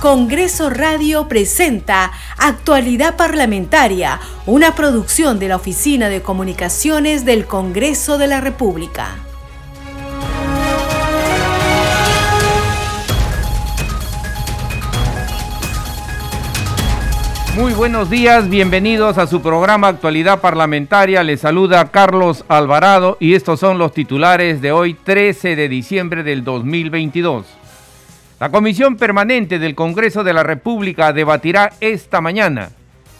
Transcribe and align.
Congreso 0.00 0.70
Radio 0.70 1.26
presenta 1.26 2.12
Actualidad 2.36 3.16
Parlamentaria, 3.16 4.20
una 4.46 4.76
producción 4.76 5.40
de 5.40 5.48
la 5.48 5.56
Oficina 5.56 6.08
de 6.08 6.22
Comunicaciones 6.22 7.24
del 7.24 7.46
Congreso 7.46 8.16
de 8.16 8.28
la 8.28 8.40
República. 8.40 9.16
Muy 17.56 17.72
buenos 17.72 18.08
días, 18.08 18.48
bienvenidos 18.48 19.18
a 19.18 19.26
su 19.26 19.42
programa 19.42 19.88
Actualidad 19.88 20.40
Parlamentaria. 20.40 21.24
Les 21.24 21.40
saluda 21.40 21.90
Carlos 21.90 22.44
Alvarado 22.46 23.16
y 23.18 23.34
estos 23.34 23.58
son 23.58 23.78
los 23.78 23.92
titulares 23.92 24.60
de 24.60 24.70
hoy 24.70 24.94
13 24.94 25.56
de 25.56 25.68
diciembre 25.68 26.22
del 26.22 26.44
2022. 26.44 27.57
La 28.40 28.50
Comisión 28.50 28.96
Permanente 28.96 29.58
del 29.58 29.74
Congreso 29.74 30.22
de 30.22 30.32
la 30.32 30.44
República 30.44 31.12
debatirá 31.12 31.72
esta 31.80 32.20
mañana 32.20 32.70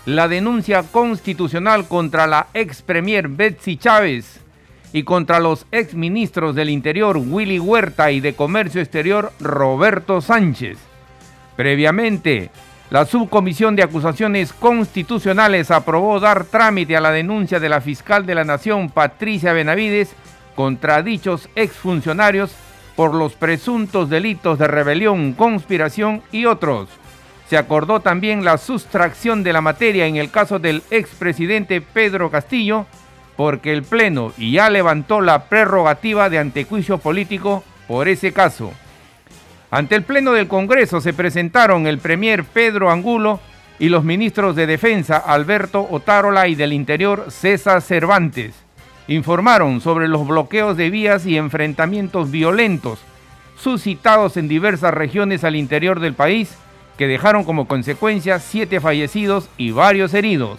la 0.06 0.28
denuncia 0.28 0.84
constitucional 0.84 1.88
contra 1.88 2.28
la 2.28 2.46
ex 2.54 2.82
premier 2.82 3.26
Betsy 3.26 3.76
Chávez 3.78 4.38
y 4.92 5.02
contra 5.02 5.40
los 5.40 5.66
ex 5.72 5.94
ministros 5.94 6.54
del 6.54 6.70
Interior 6.70 7.16
Willy 7.16 7.58
Huerta 7.58 8.12
y 8.12 8.20
de 8.20 8.34
Comercio 8.34 8.80
Exterior 8.80 9.32
Roberto 9.40 10.20
Sánchez. 10.20 10.78
Previamente, 11.56 12.50
la 12.90 13.04
Subcomisión 13.04 13.74
de 13.74 13.82
Acusaciones 13.82 14.52
Constitucionales 14.52 15.72
aprobó 15.72 16.20
dar 16.20 16.44
trámite 16.44 16.96
a 16.96 17.00
la 17.00 17.10
denuncia 17.10 17.58
de 17.58 17.68
la 17.68 17.80
fiscal 17.80 18.24
de 18.24 18.36
la 18.36 18.44
Nación 18.44 18.88
Patricia 18.88 19.52
Benavides 19.52 20.14
contra 20.54 21.02
dichos 21.02 21.48
exfuncionarios 21.56 22.54
por 22.98 23.14
los 23.14 23.34
presuntos 23.34 24.10
delitos 24.10 24.58
de 24.58 24.66
rebelión, 24.66 25.32
conspiración 25.34 26.20
y 26.32 26.46
otros. 26.46 26.88
Se 27.48 27.56
acordó 27.56 28.00
también 28.00 28.44
la 28.44 28.58
sustracción 28.58 29.44
de 29.44 29.52
la 29.52 29.60
materia 29.60 30.06
en 30.06 30.16
el 30.16 30.32
caso 30.32 30.58
del 30.58 30.82
expresidente 30.90 31.80
Pedro 31.80 32.28
Castillo, 32.28 32.86
porque 33.36 33.72
el 33.72 33.84
Pleno 33.84 34.32
ya 34.36 34.68
levantó 34.68 35.20
la 35.20 35.44
prerrogativa 35.44 36.28
de 36.28 36.40
antejuicio 36.40 36.98
político 36.98 37.62
por 37.86 38.08
ese 38.08 38.32
caso. 38.32 38.72
Ante 39.70 39.94
el 39.94 40.02
Pleno 40.02 40.32
del 40.32 40.48
Congreso 40.48 41.00
se 41.00 41.12
presentaron 41.12 41.86
el 41.86 41.98
Premier 41.98 42.42
Pedro 42.42 42.90
Angulo 42.90 43.38
y 43.78 43.90
los 43.90 44.02
ministros 44.02 44.56
de 44.56 44.66
Defensa 44.66 45.18
Alberto 45.18 45.86
Otárola 45.88 46.48
y 46.48 46.56
del 46.56 46.72
Interior 46.72 47.26
César 47.28 47.80
Cervantes 47.80 48.67
informaron 49.08 49.80
sobre 49.80 50.06
los 50.06 50.26
bloqueos 50.26 50.76
de 50.76 50.90
vías 50.90 51.26
y 51.26 51.36
enfrentamientos 51.36 52.30
violentos 52.30 53.00
suscitados 53.58 54.36
en 54.36 54.46
diversas 54.46 54.94
regiones 54.94 55.42
al 55.42 55.56
interior 55.56 55.98
del 55.98 56.14
país 56.14 56.56
que 56.96 57.08
dejaron 57.08 57.44
como 57.44 57.66
consecuencia 57.66 58.38
siete 58.38 58.80
fallecidos 58.80 59.48
y 59.56 59.70
varios 59.70 60.14
heridos. 60.14 60.58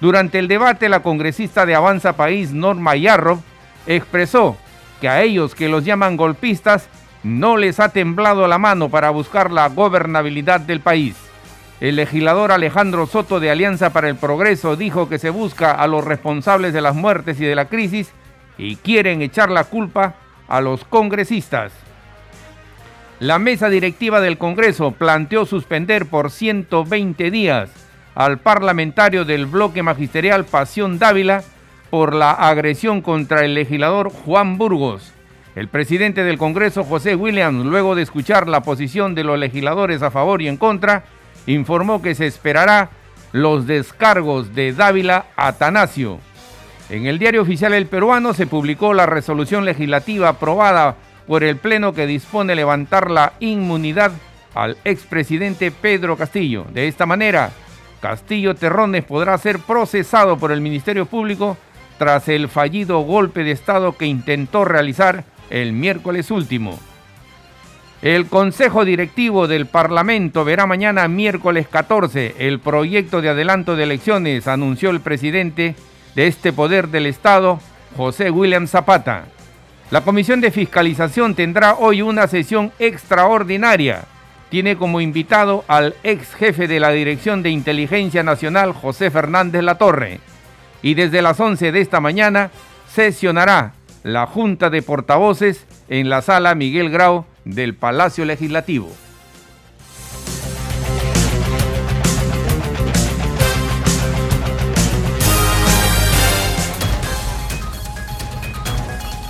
Durante 0.00 0.38
el 0.38 0.48
debate, 0.48 0.88
la 0.88 1.02
congresista 1.02 1.66
de 1.66 1.74
Avanza 1.74 2.14
País, 2.14 2.52
Norma 2.52 2.96
Yarrov, 2.96 3.40
expresó 3.86 4.56
que 5.00 5.08
a 5.08 5.22
ellos 5.22 5.54
que 5.54 5.68
los 5.68 5.84
llaman 5.84 6.16
golpistas 6.16 6.88
no 7.22 7.56
les 7.56 7.80
ha 7.80 7.88
temblado 7.88 8.46
la 8.46 8.58
mano 8.58 8.90
para 8.90 9.10
buscar 9.10 9.50
la 9.50 9.68
gobernabilidad 9.68 10.60
del 10.60 10.80
país. 10.80 11.16
El 11.80 11.96
legislador 11.96 12.52
Alejandro 12.52 13.06
Soto 13.06 13.40
de 13.40 13.50
Alianza 13.50 13.92
para 13.92 14.08
el 14.08 14.16
Progreso 14.16 14.76
dijo 14.76 15.08
que 15.08 15.18
se 15.18 15.30
busca 15.30 15.72
a 15.72 15.86
los 15.88 16.04
responsables 16.04 16.72
de 16.72 16.80
las 16.80 16.94
muertes 16.94 17.40
y 17.40 17.44
de 17.44 17.56
la 17.56 17.66
crisis 17.66 18.12
y 18.56 18.76
quieren 18.76 19.22
echar 19.22 19.50
la 19.50 19.64
culpa 19.64 20.14
a 20.46 20.60
los 20.60 20.84
congresistas. 20.84 21.72
La 23.18 23.38
mesa 23.38 23.68
directiva 23.68 24.20
del 24.20 24.38
Congreso 24.38 24.92
planteó 24.92 25.46
suspender 25.46 26.06
por 26.06 26.30
120 26.30 27.30
días 27.30 27.70
al 28.14 28.38
parlamentario 28.38 29.24
del 29.24 29.46
bloque 29.46 29.82
magisterial 29.82 30.44
Pasión 30.44 30.98
Dávila 30.98 31.42
por 31.90 32.14
la 32.14 32.32
agresión 32.32 33.02
contra 33.02 33.44
el 33.44 33.54
legislador 33.54 34.10
Juan 34.10 34.58
Burgos. 34.58 35.12
El 35.56 35.68
presidente 35.68 36.24
del 36.24 36.38
Congreso, 36.38 36.84
José 36.84 37.14
Williams, 37.14 37.64
luego 37.64 37.94
de 37.94 38.02
escuchar 38.02 38.48
la 38.48 38.62
posición 38.62 39.14
de 39.14 39.24
los 39.24 39.38
legisladores 39.38 40.02
a 40.02 40.10
favor 40.10 40.42
y 40.42 40.48
en 40.48 40.56
contra, 40.56 41.04
informó 41.46 42.02
que 42.02 42.14
se 42.14 42.26
esperará 42.26 42.90
los 43.32 43.66
descargos 43.66 44.54
de 44.54 44.72
Dávila 44.72 45.26
Atanasio. 45.36 46.20
En 46.90 47.06
el 47.06 47.18
diario 47.18 47.42
oficial 47.42 47.74
El 47.74 47.86
Peruano 47.86 48.34
se 48.34 48.46
publicó 48.46 48.94
la 48.94 49.06
resolución 49.06 49.64
legislativa 49.64 50.28
aprobada 50.28 50.96
por 51.26 51.42
el 51.42 51.56
Pleno 51.56 51.94
que 51.94 52.06
dispone 52.06 52.54
levantar 52.54 53.10
la 53.10 53.32
inmunidad 53.40 54.12
al 54.54 54.76
expresidente 54.84 55.70
Pedro 55.70 56.16
Castillo. 56.16 56.66
De 56.72 56.86
esta 56.86 57.06
manera, 57.06 57.50
Castillo 58.00 58.54
Terrones 58.54 59.04
podrá 59.04 59.36
ser 59.38 59.58
procesado 59.58 60.36
por 60.36 60.52
el 60.52 60.60
Ministerio 60.60 61.06
Público 61.06 61.56
tras 61.98 62.28
el 62.28 62.48
fallido 62.48 63.00
golpe 63.00 63.44
de 63.44 63.52
Estado 63.52 63.96
que 63.96 64.06
intentó 64.06 64.64
realizar 64.64 65.24
el 65.50 65.72
miércoles 65.72 66.30
último. 66.30 66.78
El 68.04 68.26
Consejo 68.26 68.84
Directivo 68.84 69.48
del 69.48 69.64
Parlamento 69.64 70.44
verá 70.44 70.66
mañana 70.66 71.08
miércoles 71.08 71.66
14 71.66 72.34
el 72.38 72.60
proyecto 72.60 73.22
de 73.22 73.30
adelanto 73.30 73.76
de 73.76 73.84
elecciones, 73.84 74.46
anunció 74.46 74.90
el 74.90 75.00
presidente 75.00 75.74
de 76.14 76.26
este 76.26 76.52
poder 76.52 76.88
del 76.88 77.06
Estado, 77.06 77.60
José 77.96 78.30
William 78.30 78.66
Zapata. 78.66 79.24
La 79.90 80.02
Comisión 80.02 80.42
de 80.42 80.50
Fiscalización 80.50 81.34
tendrá 81.34 81.76
hoy 81.76 82.02
una 82.02 82.26
sesión 82.26 82.72
extraordinaria. 82.78 84.04
Tiene 84.50 84.76
como 84.76 85.00
invitado 85.00 85.64
al 85.66 85.94
ex 86.02 86.34
jefe 86.34 86.68
de 86.68 86.80
la 86.80 86.90
Dirección 86.90 87.42
de 87.42 87.48
Inteligencia 87.48 88.22
Nacional, 88.22 88.74
José 88.74 89.10
Fernández 89.10 89.62
Latorre. 89.62 90.20
Y 90.82 90.92
desde 90.92 91.22
las 91.22 91.40
11 91.40 91.72
de 91.72 91.80
esta 91.80 92.00
mañana 92.00 92.50
sesionará 92.86 93.72
la 94.04 94.26
Junta 94.26 94.68
de 94.68 94.82
Portavoces 94.82 95.66
en 95.88 96.10
la 96.10 96.20
sala 96.20 96.54
Miguel 96.54 96.90
Grau 96.90 97.24
del 97.46 97.74
Palacio 97.74 98.26
Legislativo. 98.26 98.88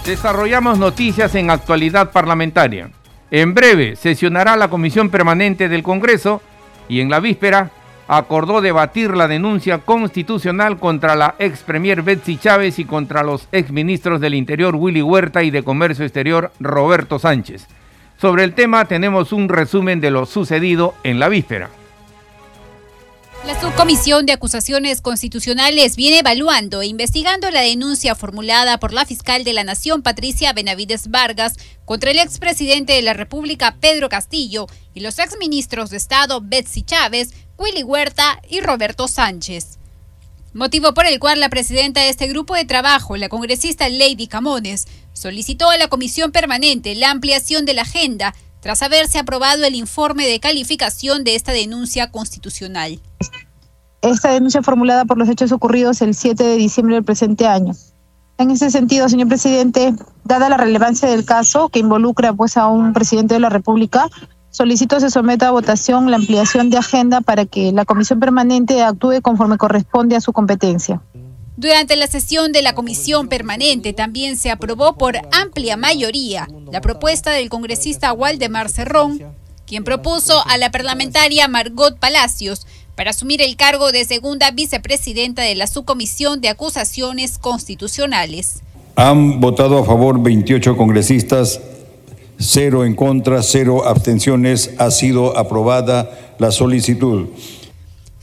Desarrollamos 0.04 0.78
noticias 0.78 1.34
en 1.36 1.50
actualidad 1.50 2.10
parlamentaria. 2.10 2.90
En 3.30 3.54
breve 3.54 3.96
sesionará 3.96 4.56
la 4.56 4.68
Comisión 4.68 5.08
Permanente 5.08 5.68
del 5.68 5.84
Congreso 5.84 6.42
y 6.88 7.00
en 7.00 7.10
la 7.10 7.20
víspera 7.20 7.70
acordó 8.08 8.60
debatir 8.60 9.16
la 9.16 9.28
denuncia 9.28 9.78
constitucional 9.78 10.78
contra 10.78 11.14
la 11.16 11.34
ex 11.38 11.62
premier 11.62 12.02
Betsy 12.02 12.36
Chávez 12.36 12.78
y 12.78 12.84
contra 12.84 13.22
los 13.22 13.48
ex 13.52 13.70
ministros 13.70 14.20
del 14.20 14.34
Interior 14.34 14.76
Willy 14.76 15.02
Huerta 15.02 15.42
y 15.42 15.50
de 15.50 15.62
Comercio 15.62 16.04
Exterior 16.04 16.52
Roberto 16.60 17.18
Sánchez. 17.18 17.66
Sobre 18.16 18.44
el 18.44 18.54
tema 18.54 18.84
tenemos 18.84 19.32
un 19.32 19.48
resumen 19.48 20.00
de 20.00 20.10
lo 20.10 20.26
sucedido 20.26 20.94
en 21.02 21.18
la 21.18 21.28
víspera. 21.28 21.70
La 23.46 23.60
Subcomisión 23.60 24.24
de 24.24 24.32
Acusaciones 24.32 25.02
Constitucionales 25.02 25.96
viene 25.96 26.20
evaluando 26.20 26.80
e 26.80 26.86
investigando 26.86 27.50
la 27.50 27.60
denuncia 27.60 28.14
formulada 28.14 28.80
por 28.80 28.94
la 28.94 29.04
fiscal 29.04 29.44
de 29.44 29.52
la 29.52 29.64
Nación, 29.64 30.02
Patricia 30.02 30.54
Benavides 30.54 31.10
Vargas, 31.10 31.52
contra 31.84 32.10
el 32.10 32.18
expresidente 32.20 32.94
de 32.94 33.02
la 33.02 33.12
República, 33.12 33.76
Pedro 33.80 34.08
Castillo, 34.08 34.66
y 34.94 35.00
los 35.00 35.18
exministros 35.18 35.90
de 35.90 35.98
Estado, 35.98 36.40
Betsy 36.42 36.84
Chávez, 36.84 37.34
Willy 37.58 37.82
Huerta 37.82 38.40
y 38.48 38.60
Roberto 38.60 39.08
Sánchez. 39.08 39.78
Motivo 40.54 40.94
por 40.94 41.04
el 41.04 41.18
cual 41.18 41.38
la 41.38 41.50
presidenta 41.50 42.00
de 42.00 42.08
este 42.08 42.28
grupo 42.28 42.54
de 42.54 42.64
trabajo, 42.64 43.18
la 43.18 43.28
congresista 43.28 43.90
Lady 43.90 44.26
Camones, 44.26 44.86
solicitó 45.12 45.68
a 45.68 45.76
la 45.76 45.88
Comisión 45.88 46.32
Permanente 46.32 46.94
la 46.94 47.10
ampliación 47.10 47.66
de 47.66 47.74
la 47.74 47.82
agenda 47.82 48.34
tras 48.64 48.80
haberse 48.80 49.18
aprobado 49.18 49.62
el 49.64 49.74
informe 49.74 50.26
de 50.26 50.40
calificación 50.40 51.22
de 51.22 51.34
esta 51.34 51.52
denuncia 51.52 52.10
constitucional. 52.10 52.98
Esta 54.00 54.30
denuncia 54.30 54.62
formulada 54.62 55.04
por 55.04 55.18
los 55.18 55.28
hechos 55.28 55.52
ocurridos 55.52 56.00
el 56.00 56.14
7 56.14 56.42
de 56.42 56.56
diciembre 56.56 56.94
del 56.94 57.04
presente 57.04 57.46
año. 57.46 57.74
En 58.38 58.50
ese 58.50 58.70
sentido, 58.70 59.06
señor 59.10 59.28
presidente, 59.28 59.92
dada 60.24 60.48
la 60.48 60.56
relevancia 60.56 61.06
del 61.10 61.26
caso 61.26 61.68
que 61.68 61.80
involucra 61.80 62.32
pues 62.32 62.56
a 62.56 62.66
un 62.66 62.94
presidente 62.94 63.34
de 63.34 63.40
la 63.40 63.50
República, 63.50 64.08
solicito 64.48 64.98
se 64.98 65.10
someta 65.10 65.48
a 65.48 65.50
votación 65.50 66.10
la 66.10 66.16
ampliación 66.16 66.70
de 66.70 66.78
agenda 66.78 67.20
para 67.20 67.44
que 67.44 67.70
la 67.70 67.84
comisión 67.84 68.18
permanente 68.18 68.82
actúe 68.82 69.20
conforme 69.20 69.58
corresponde 69.58 70.16
a 70.16 70.22
su 70.22 70.32
competencia. 70.32 71.02
Durante 71.56 71.94
la 71.94 72.08
sesión 72.08 72.50
de 72.50 72.62
la 72.62 72.74
comisión 72.74 73.28
permanente 73.28 73.92
también 73.92 74.36
se 74.36 74.50
aprobó 74.50 74.96
por 74.96 75.16
amplia 75.30 75.76
mayoría 75.76 76.48
la 76.72 76.80
propuesta 76.80 77.30
del 77.30 77.48
congresista 77.48 78.12
Waldemar 78.12 78.68
Cerrón, 78.68 79.22
quien 79.64 79.84
propuso 79.84 80.44
a 80.46 80.58
la 80.58 80.72
parlamentaria 80.72 81.46
Margot 81.46 81.96
Palacios 81.98 82.66
para 82.96 83.10
asumir 83.10 83.40
el 83.40 83.54
cargo 83.54 83.92
de 83.92 84.04
segunda 84.04 84.50
vicepresidenta 84.50 85.42
de 85.42 85.54
la 85.54 85.68
subcomisión 85.68 86.40
de 86.40 86.48
acusaciones 86.48 87.38
constitucionales. 87.38 88.62
Han 88.96 89.40
votado 89.40 89.78
a 89.78 89.84
favor 89.84 90.20
28 90.20 90.76
congresistas, 90.76 91.60
cero 92.38 92.84
en 92.84 92.96
contra, 92.96 93.42
cero 93.42 93.86
abstenciones. 93.86 94.72
Ha 94.78 94.90
sido 94.90 95.36
aprobada 95.38 96.34
la 96.38 96.50
solicitud. 96.50 97.28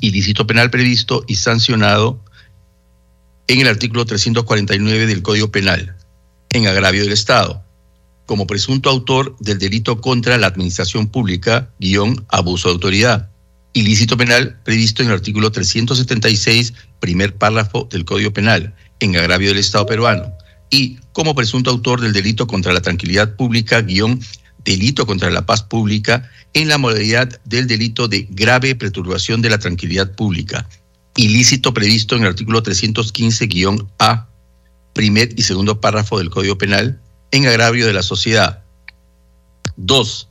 ilícito 0.00 0.46
penal 0.46 0.70
previsto 0.70 1.24
y 1.26 1.36
sancionado 1.36 2.22
en 3.48 3.60
el 3.60 3.68
artículo 3.68 4.04
349 4.04 5.06
del 5.06 5.22
Código 5.22 5.50
Penal 5.50 5.96
en 6.50 6.66
agravio 6.66 7.02
del 7.02 7.14
Estado, 7.14 7.64
como 8.26 8.46
presunto 8.46 8.90
autor 8.90 9.34
del 9.40 9.58
delito 9.58 10.02
contra 10.02 10.36
la 10.36 10.48
administración 10.48 11.08
pública 11.08 11.70
guion 11.80 12.26
abuso 12.28 12.68
de 12.68 12.74
autoridad, 12.74 13.30
ilícito 13.72 14.18
penal 14.18 14.60
previsto 14.64 15.02
en 15.02 15.08
el 15.08 15.14
artículo 15.14 15.50
376, 15.50 16.74
primer 17.00 17.34
párrafo 17.36 17.88
del 17.90 18.04
Código 18.04 18.34
Penal, 18.34 18.74
en 19.02 19.16
agravio 19.16 19.48
del 19.48 19.58
Estado 19.58 19.86
peruano, 19.86 20.32
y 20.70 20.96
como 21.12 21.34
presunto 21.34 21.70
autor 21.70 22.00
del 22.00 22.12
delito 22.12 22.46
contra 22.46 22.72
la 22.72 22.80
tranquilidad 22.80 23.34
pública, 23.36 23.82
guion 23.82 24.20
delito 24.64 25.06
contra 25.06 25.30
la 25.30 25.44
paz 25.44 25.62
pública, 25.62 26.30
en 26.54 26.68
la 26.68 26.78
modalidad 26.78 27.40
del 27.44 27.66
delito 27.66 28.06
de 28.06 28.26
grave 28.30 28.74
perturbación 28.74 29.42
de 29.42 29.50
la 29.50 29.58
tranquilidad 29.58 30.12
pública, 30.14 30.68
ilícito 31.16 31.74
previsto 31.74 32.14
en 32.14 32.22
el 32.22 32.28
artículo 32.28 32.62
315-A, 32.62 34.28
primer 34.92 35.30
y 35.36 35.42
segundo 35.42 35.80
párrafo 35.80 36.18
del 36.18 36.30
Código 36.30 36.56
Penal, 36.56 37.00
en 37.32 37.46
agravio 37.46 37.86
de 37.86 37.92
la 37.92 38.02
sociedad. 38.02 38.62
2. 39.76 40.28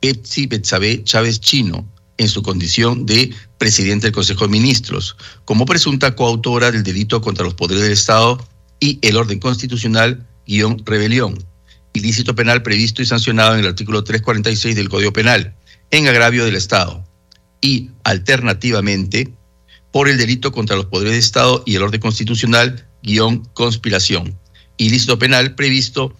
Betsy 0.00 0.46
Betsabe 0.46 1.02
Chávez 1.04 1.40
Chino, 1.40 1.86
en 2.18 2.28
su 2.28 2.42
condición 2.42 3.06
de 3.06 3.32
presidente 3.58 4.06
del 4.06 4.14
Consejo 4.14 4.44
de 4.44 4.52
Ministros, 4.52 5.16
como 5.44 5.66
presunta 5.66 6.14
coautora 6.14 6.70
del 6.70 6.82
delito 6.82 7.20
contra 7.20 7.44
los 7.44 7.54
poderes 7.54 7.82
del 7.82 7.92
Estado 7.92 8.46
y 8.80 8.98
el 9.02 9.16
orden 9.16 9.40
constitucional 9.40 10.26
guion 10.46 10.82
rebelión, 10.84 11.42
ilícito 11.92 12.34
penal 12.34 12.62
previsto 12.62 13.02
y 13.02 13.06
sancionado 13.06 13.54
en 13.54 13.60
el 13.60 13.68
artículo 13.68 14.04
346 14.04 14.76
del 14.76 14.88
Código 14.88 15.12
Penal, 15.12 15.54
en 15.90 16.08
agravio 16.08 16.44
del 16.44 16.56
Estado, 16.56 17.04
y 17.60 17.90
alternativamente 18.04 19.32
por 19.92 20.08
el 20.08 20.18
delito 20.18 20.52
contra 20.52 20.76
los 20.76 20.86
poderes 20.86 21.12
del 21.12 21.20
Estado 21.20 21.62
y 21.66 21.76
el 21.76 21.82
orden 21.82 22.00
constitucional 22.00 22.86
guion 23.02 23.44
conspiración, 23.54 24.38
ilícito 24.76 25.18
penal 25.18 25.54
previsto 25.54 26.14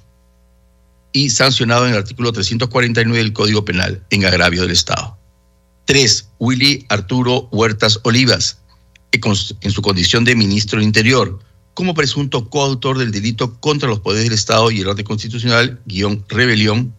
y 1.12 1.30
sancionado 1.30 1.86
en 1.86 1.92
el 1.92 1.98
artículo 1.98 2.32
349 2.32 3.18
del 3.18 3.32
Código 3.32 3.64
Penal, 3.64 4.04
en 4.10 4.24
agravio 4.24 4.62
del 4.62 4.72
Estado. 4.72 5.18
3. 5.86 6.28
Willy 6.38 6.86
Arturo 6.88 7.48
Huertas 7.52 8.00
Olivas, 8.04 8.58
en 9.12 9.70
su 9.70 9.82
condición 9.82 10.24
de 10.24 10.34
ministro 10.34 10.78
del 10.78 10.86
Interior, 10.86 11.38
como 11.74 11.94
presunto 11.94 12.48
coautor 12.48 12.98
del 12.98 13.10
delito 13.10 13.58
contra 13.60 13.88
los 13.88 14.00
poderes 14.00 14.24
del 14.24 14.34
Estado 14.34 14.70
y 14.70 14.80
el 14.80 14.88
orden 14.88 15.04
constitucional, 15.04 15.80
guion 15.86 16.24
rebelión, 16.28 16.94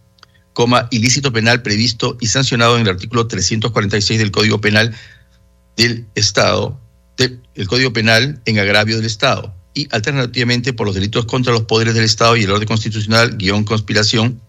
coma, 0.52 0.88
ilícito 0.90 1.32
penal 1.32 1.62
previsto 1.62 2.16
y 2.20 2.26
sancionado 2.28 2.76
en 2.76 2.82
el 2.82 2.88
artículo 2.88 3.26
346 3.26 4.18
del 4.18 4.30
Código 4.30 4.60
Penal 4.60 4.94
del 5.76 6.06
Estado, 6.14 6.78
del 7.16 7.68
Código 7.68 7.92
Penal 7.92 8.40
en 8.44 8.58
agravio 8.58 8.96
del 8.96 9.06
Estado, 9.06 9.54
y 9.74 9.88
alternativamente 9.90 10.72
por 10.72 10.86
los 10.86 10.94
delitos 10.94 11.26
contra 11.26 11.52
los 11.52 11.62
poderes 11.62 11.94
del 11.94 12.04
Estado 12.04 12.36
y 12.36 12.44
el 12.44 12.50
orden 12.50 12.68
constitucional, 12.68 13.36
guion 13.36 13.64
conspiración, 13.64 14.40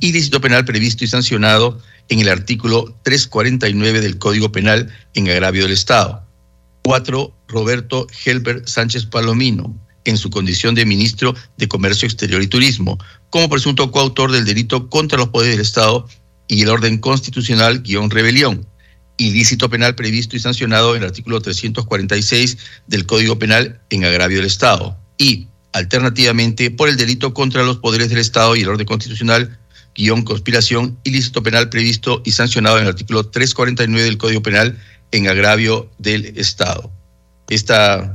ilícito 0.00 0.40
penal 0.40 0.64
previsto 0.64 1.04
y 1.04 1.08
sancionado 1.08 1.80
en 2.08 2.20
el 2.20 2.28
artículo 2.28 2.96
349 3.02 4.00
del 4.00 4.18
Código 4.18 4.52
Penal 4.52 4.92
en 5.14 5.28
agravio 5.28 5.62
del 5.62 5.72
Estado. 5.72 6.24
4. 6.82 7.34
Roberto 7.48 8.06
Helbert 8.24 8.66
Sánchez 8.66 9.06
Palomino, 9.06 9.74
en 10.04 10.18
su 10.18 10.30
condición 10.30 10.74
de 10.74 10.84
ministro 10.84 11.34
de 11.56 11.68
Comercio 11.68 12.06
Exterior 12.06 12.42
y 12.42 12.46
Turismo, 12.46 12.98
como 13.30 13.48
presunto 13.48 13.90
coautor 13.90 14.32
del 14.32 14.44
delito 14.44 14.88
contra 14.90 15.18
los 15.18 15.28
poderes 15.28 15.56
del 15.56 15.62
Estado 15.62 16.06
y 16.46 16.62
el 16.62 16.68
orden 16.68 16.98
constitucional 16.98 17.80
guion 17.80 18.10
rebelión, 18.10 18.66
ilícito 19.16 19.70
penal 19.70 19.94
previsto 19.94 20.36
y 20.36 20.40
sancionado 20.40 20.94
en 20.94 21.02
el 21.02 21.08
artículo 21.08 21.40
346 21.40 22.58
del 22.86 23.06
Código 23.06 23.38
Penal 23.38 23.80
en 23.90 24.04
agravio 24.04 24.38
del 24.38 24.46
Estado, 24.46 24.98
y 25.16 25.48
alternativamente 25.72 26.70
por 26.70 26.88
el 26.88 26.96
delito 26.96 27.34
contra 27.34 27.62
los 27.62 27.78
poderes 27.78 28.08
del 28.08 28.18
Estado 28.18 28.56
y 28.56 28.60
el 28.60 28.68
orden 28.68 28.86
constitucional 28.86 29.58
guion 29.94 30.22
conspiración, 30.22 30.98
ilícito 31.04 31.42
penal 31.42 31.70
previsto 31.70 32.22
y 32.24 32.32
sancionado 32.32 32.78
en 32.78 32.84
el 32.84 32.88
artículo 32.90 33.26
349 33.26 34.04
del 34.04 34.18
Código 34.18 34.42
Penal 34.42 34.78
en 35.12 35.28
agravio 35.28 35.90
del 35.98 36.36
Estado. 36.38 36.90
Esta 37.48 38.12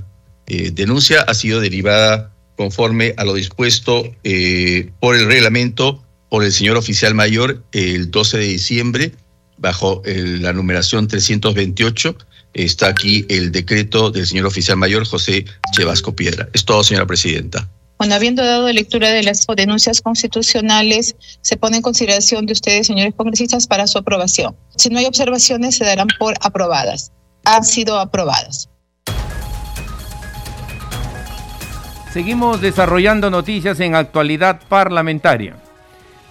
eh, 0.48 0.72
denuncia 0.72 1.22
ha 1.22 1.34
sido 1.34 1.62
derivada 1.62 2.34
conforme 2.58 3.14
a 3.18 3.24
lo 3.24 3.36
dispuesto 3.36 4.04
eh, 4.24 4.92
por 5.00 5.16
el 5.16 5.28
reglamento 5.28 6.04
por 6.30 6.44
el 6.44 6.52
señor 6.52 6.78
oficial 6.78 7.16
mayor 7.16 7.64
el 7.72 8.12
12 8.12 8.38
de 8.38 8.46
diciembre 8.46 9.12
bajo 9.58 10.02
la 10.06 10.54
numeración 10.54 11.08
328. 11.08 12.16
Está 12.54 12.88
aquí 12.88 13.26
el 13.30 13.52
decreto 13.52 14.12
del 14.12 14.26
señor 14.26 14.46
oficial 14.46 14.78
mayor 14.78 15.06
José 15.06 15.46
Chevasco 15.74 16.16
Piedra. 16.16 16.50
Es 16.54 16.66
todo, 16.66 16.84
señora 16.84 17.06
presidenta. 17.06 17.70
Bueno, 18.00 18.16
habiendo 18.16 18.46
dado 18.46 18.72
lectura 18.72 19.10
de 19.10 19.24
las 19.24 19.46
denuncias 19.58 20.02
constitucionales, 20.02 21.18
se 21.42 21.58
pone 21.58 21.76
en 21.76 21.84
consideración 21.84 22.46
de 22.46 22.54
ustedes, 22.54 22.88
señores 22.88 23.14
congresistas, 23.14 23.68
para 23.68 23.88
su 23.88 23.98
aprobación. 23.98 24.56
Si 24.78 24.90
no 24.90 25.00
hay 25.00 25.06
observaciones, 25.06 25.76
se 25.76 25.84
darán 25.84 26.08
por 26.18 26.36
aprobadas. 26.40 27.12
Han 27.44 27.66
sido 27.66 28.00
aprobadas. 28.00 28.70
Seguimos 32.14 32.62
desarrollando 32.62 33.30
noticias 33.30 33.78
en 33.82 33.96
actualidad 33.96 34.62
parlamentaria. 34.70 35.58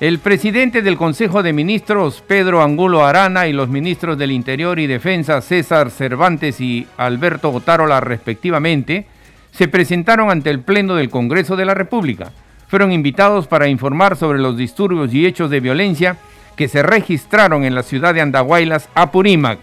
El 0.00 0.20
presidente 0.20 0.80
del 0.80 0.96
Consejo 0.96 1.42
de 1.42 1.52
Ministros, 1.52 2.24
Pedro 2.26 2.62
Angulo 2.62 3.04
Arana, 3.04 3.46
y 3.46 3.52
los 3.52 3.68
ministros 3.68 4.16
del 4.16 4.32
Interior 4.32 4.78
y 4.78 4.86
Defensa, 4.86 5.42
César 5.42 5.90
Cervantes 5.90 6.62
y 6.62 6.86
Alberto 6.96 7.50
Otárola, 7.50 8.00
respectivamente, 8.00 9.06
se 9.52 9.68
presentaron 9.68 10.30
ante 10.30 10.50
el 10.50 10.60
Pleno 10.60 10.94
del 10.94 11.10
Congreso 11.10 11.56
de 11.56 11.64
la 11.64 11.74
República. 11.74 12.32
Fueron 12.68 12.92
invitados 12.92 13.46
para 13.46 13.68
informar 13.68 14.16
sobre 14.16 14.38
los 14.38 14.56
disturbios 14.56 15.12
y 15.14 15.26
hechos 15.26 15.50
de 15.50 15.60
violencia 15.60 16.16
que 16.56 16.68
se 16.68 16.82
registraron 16.82 17.64
en 17.64 17.74
la 17.74 17.82
ciudad 17.82 18.14
de 18.14 18.20
Andahuaylas, 18.20 18.88
Apurímac. 18.94 19.58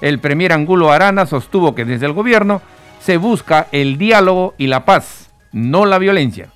El 0.00 0.18
premier 0.18 0.52
Angulo 0.52 0.90
Arana 0.90 1.26
sostuvo 1.26 1.74
que 1.74 1.84
desde 1.84 2.06
el 2.06 2.12
gobierno 2.12 2.62
se 3.00 3.16
busca 3.16 3.68
el 3.72 3.98
diálogo 3.98 4.54
y 4.58 4.66
la 4.66 4.84
paz, 4.84 5.30
no 5.52 5.86
la 5.86 5.98
violencia. 5.98 6.50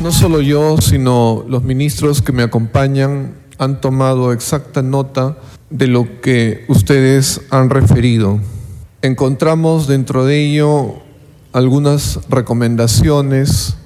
No 0.00 0.12
solo 0.12 0.40
yo, 0.40 0.76
sino 0.78 1.44
los 1.48 1.62
ministros 1.62 2.22
que 2.22 2.32
me 2.32 2.42
acompañan 2.42 3.34
han 3.58 3.80
tomado 3.80 4.32
exacta 4.32 4.82
nota 4.82 5.36
de 5.70 5.86
lo 5.86 6.20
que 6.20 6.64
ustedes 6.68 7.40
han 7.50 7.70
referido. 7.70 8.40
Encontramos 9.06 9.86
dentro 9.86 10.24
de 10.24 10.44
ello 10.44 10.96
algunas 11.52 12.18
recomendaciones 12.28 13.76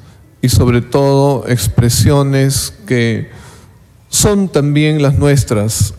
y 0.40 0.48
sobre 0.48 0.80
todo 0.80 1.46
expresiones 1.46 2.72
que 2.86 3.28
son 4.08 4.48
también 4.48 5.02
las 5.02 5.18
nuestras. 5.18 5.92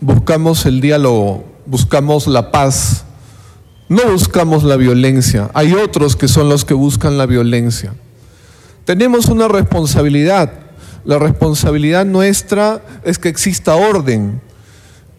Buscamos 0.00 0.66
el 0.66 0.80
diálogo, 0.80 1.44
buscamos 1.64 2.26
la 2.26 2.50
paz, 2.50 3.04
no 3.88 4.02
buscamos 4.10 4.64
la 4.64 4.74
violencia. 4.74 5.48
Hay 5.54 5.74
otros 5.74 6.16
que 6.16 6.26
son 6.26 6.48
los 6.48 6.64
que 6.64 6.74
buscan 6.74 7.16
la 7.16 7.26
violencia. 7.26 7.94
Tenemos 8.84 9.26
una 9.26 9.46
responsabilidad. 9.46 10.52
La 11.04 11.20
responsabilidad 11.20 12.04
nuestra 12.04 12.82
es 13.04 13.20
que 13.20 13.28
exista 13.28 13.76
orden. 13.76 14.40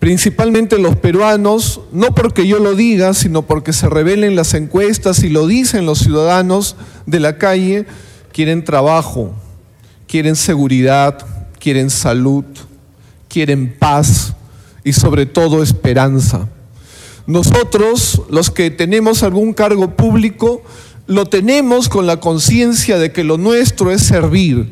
Principalmente 0.06 0.78
los 0.78 0.96
peruanos, 0.98 1.82
no 1.92 2.14
porque 2.14 2.46
yo 2.46 2.60
lo 2.60 2.76
diga, 2.76 3.16
sino 3.16 3.42
porque 3.42 3.74
se 3.74 3.90
revelen 3.90 4.36
las 4.36 4.54
encuestas 4.54 5.24
y 5.24 5.30
lo 5.30 5.48
dicen 5.48 5.88
los 5.88 5.98
ciudadanos 5.98 6.76
de 7.08 7.20
la 7.20 7.40
calle, 7.40 7.88
quieren 8.32 8.64
trabajo, 8.64 9.34
quieren 10.08 10.36
seguridad, 10.36 11.18
quieren 11.58 11.90
salud, 11.90 12.46
quieren 13.28 13.76
paz 13.80 14.36
y 14.84 14.94
sobre 14.94 15.26
todo 15.26 15.64
esperanza. 15.64 16.50
Nosotros, 17.26 18.22
los 18.30 18.52
que 18.52 18.70
tenemos 18.70 19.24
algún 19.24 19.54
cargo 19.54 19.96
público, 19.96 20.62
lo 21.08 21.26
tenemos 21.26 21.90
con 21.90 22.06
la 22.06 22.20
conciencia 22.20 23.00
de 23.00 23.12
que 23.12 23.24
lo 23.24 23.40
nuestro 23.40 23.90
es 23.90 24.04
servir. 24.04 24.72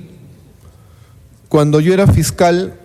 Cuando 1.50 1.80
yo 1.80 1.92
era 1.92 2.06
fiscal, 2.06 2.80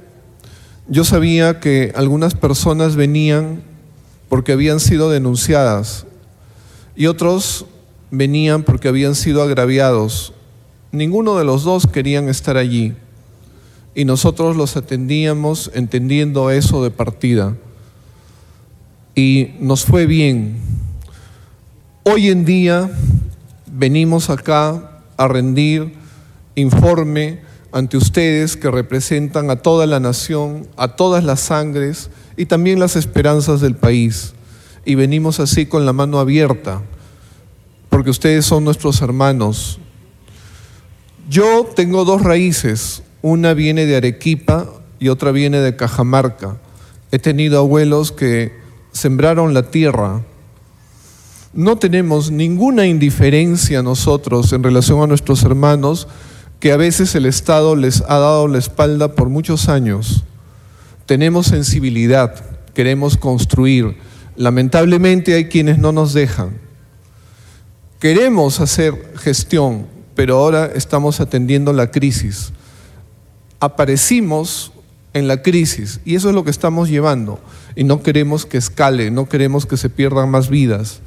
yo 0.88 1.04
sabía 1.04 1.60
que 1.60 1.92
algunas 1.94 2.34
personas 2.34 2.96
venían 2.96 3.62
porque 4.28 4.52
habían 4.52 4.80
sido 4.80 5.10
denunciadas 5.10 6.06
y 6.96 7.06
otros 7.06 7.66
venían 8.10 8.62
porque 8.62 8.88
habían 8.88 9.14
sido 9.14 9.42
agraviados. 9.42 10.32
Ninguno 10.90 11.36
de 11.36 11.44
los 11.44 11.62
dos 11.62 11.86
querían 11.86 12.28
estar 12.28 12.56
allí 12.56 12.94
y 13.94 14.04
nosotros 14.06 14.56
los 14.56 14.76
atendíamos 14.76 15.70
entendiendo 15.74 16.50
eso 16.50 16.82
de 16.82 16.90
partida. 16.90 17.54
Y 19.14 19.50
nos 19.60 19.84
fue 19.84 20.06
bien. 20.06 20.56
Hoy 22.04 22.28
en 22.28 22.44
día 22.44 22.90
venimos 23.66 24.30
acá 24.30 25.02
a 25.16 25.28
rendir 25.28 25.92
informe 26.54 27.40
ante 27.72 27.96
ustedes 27.96 28.56
que 28.56 28.70
representan 28.70 29.50
a 29.50 29.56
toda 29.56 29.86
la 29.86 30.00
nación, 30.00 30.66
a 30.76 30.96
todas 30.96 31.22
las 31.24 31.40
sangres 31.40 32.10
y 32.36 32.46
también 32.46 32.80
las 32.80 32.96
esperanzas 32.96 33.60
del 33.60 33.76
país. 33.76 34.34
Y 34.84 34.94
venimos 34.94 35.38
así 35.40 35.66
con 35.66 35.84
la 35.84 35.92
mano 35.92 36.18
abierta, 36.18 36.82
porque 37.90 38.10
ustedes 38.10 38.46
son 38.46 38.64
nuestros 38.64 39.02
hermanos. 39.02 39.78
Yo 41.28 41.68
tengo 41.76 42.04
dos 42.06 42.22
raíces, 42.22 43.02
una 43.20 43.52
viene 43.52 43.84
de 43.84 43.96
Arequipa 43.96 44.66
y 44.98 45.08
otra 45.08 45.30
viene 45.30 45.60
de 45.60 45.76
Cajamarca. 45.76 46.56
He 47.12 47.18
tenido 47.18 47.58
abuelos 47.58 48.12
que 48.12 48.52
sembraron 48.92 49.52
la 49.52 49.70
tierra. 49.70 50.22
No 51.52 51.76
tenemos 51.76 52.30
ninguna 52.30 52.86
indiferencia 52.86 53.82
nosotros 53.82 54.52
en 54.52 54.62
relación 54.62 55.02
a 55.02 55.06
nuestros 55.06 55.42
hermanos 55.42 56.08
que 56.60 56.72
a 56.72 56.76
veces 56.76 57.14
el 57.14 57.26
Estado 57.26 57.76
les 57.76 58.02
ha 58.02 58.18
dado 58.18 58.48
la 58.48 58.58
espalda 58.58 59.14
por 59.14 59.28
muchos 59.28 59.68
años. 59.68 60.24
Tenemos 61.06 61.46
sensibilidad, 61.46 62.34
queremos 62.74 63.16
construir. 63.16 63.96
Lamentablemente 64.36 65.34
hay 65.34 65.48
quienes 65.48 65.78
no 65.78 65.92
nos 65.92 66.12
dejan. 66.12 66.58
Queremos 68.00 68.60
hacer 68.60 69.12
gestión, 69.16 69.86
pero 70.14 70.38
ahora 70.38 70.70
estamos 70.74 71.20
atendiendo 71.20 71.72
la 71.72 71.90
crisis 71.90 72.52
aparecimos 73.60 74.72
en 75.14 75.26
la 75.26 75.42
crisis 75.42 76.00
y 76.04 76.14
eso 76.14 76.28
es 76.28 76.34
lo 76.34 76.44
que 76.44 76.50
estamos 76.50 76.88
llevando 76.88 77.40
y 77.74 77.84
no 77.84 78.02
queremos 78.02 78.46
que 78.46 78.58
escale, 78.58 79.10
no 79.10 79.28
queremos 79.28 79.66
que 79.66 79.76
se 79.76 79.90
pierdan 79.90 80.30
más 80.30 80.48
vidas. 80.48 81.00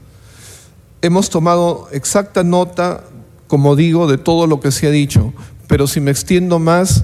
Hemos 1.02 1.30
tomado 1.30 1.88
exacta 1.92 2.44
nota, 2.44 3.04
como 3.52 3.76
digo, 3.76 4.08
de 4.08 4.18
todo 4.18 4.48
lo 4.48 4.62
que 4.62 4.72
se 4.72 4.88
ha 4.88 4.92
dicho, 4.92 5.34
pero 5.68 5.86
si 5.86 6.00
me 6.00 6.10
extiendo 6.10 6.58
más, 6.58 7.04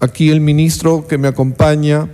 aquí 0.00 0.30
el 0.30 0.40
ministro 0.40 1.06
que 1.06 1.18
me 1.18 1.28
acompaña 1.28 2.08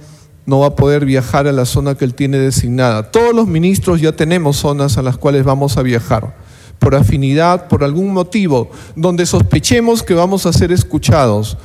no 0.45 0.59
va 0.59 0.67
a 0.67 0.75
poder 0.75 1.05
viajar 1.05 1.47
a 1.47 1.53
la 1.53 1.65
zona 1.65 1.95
que 1.95 2.05
él 2.05 2.15
tiene 2.17 2.39
designada. 2.39 3.13
Todos 3.13 3.33
los 3.33 3.47
ministros 3.47 4.01
ya 4.01 4.11
tenemos 4.11 4.57
zonas 4.57 4.99
a 4.99 5.03
las 5.03 5.17
cuales 5.19 5.45
vamos 5.45 5.77
a 5.77 5.83
viajar, 5.83 6.37
por 6.81 6.97
afinidad, 6.97 7.69
por 7.69 7.85
algún 7.85 8.13
motivo, 8.13 8.73
donde 8.97 9.25
sospechemos 9.25 10.03
que 10.03 10.15
vamos 10.15 10.47
a 10.47 10.53
ser 10.53 10.73
escuchados 10.73 11.57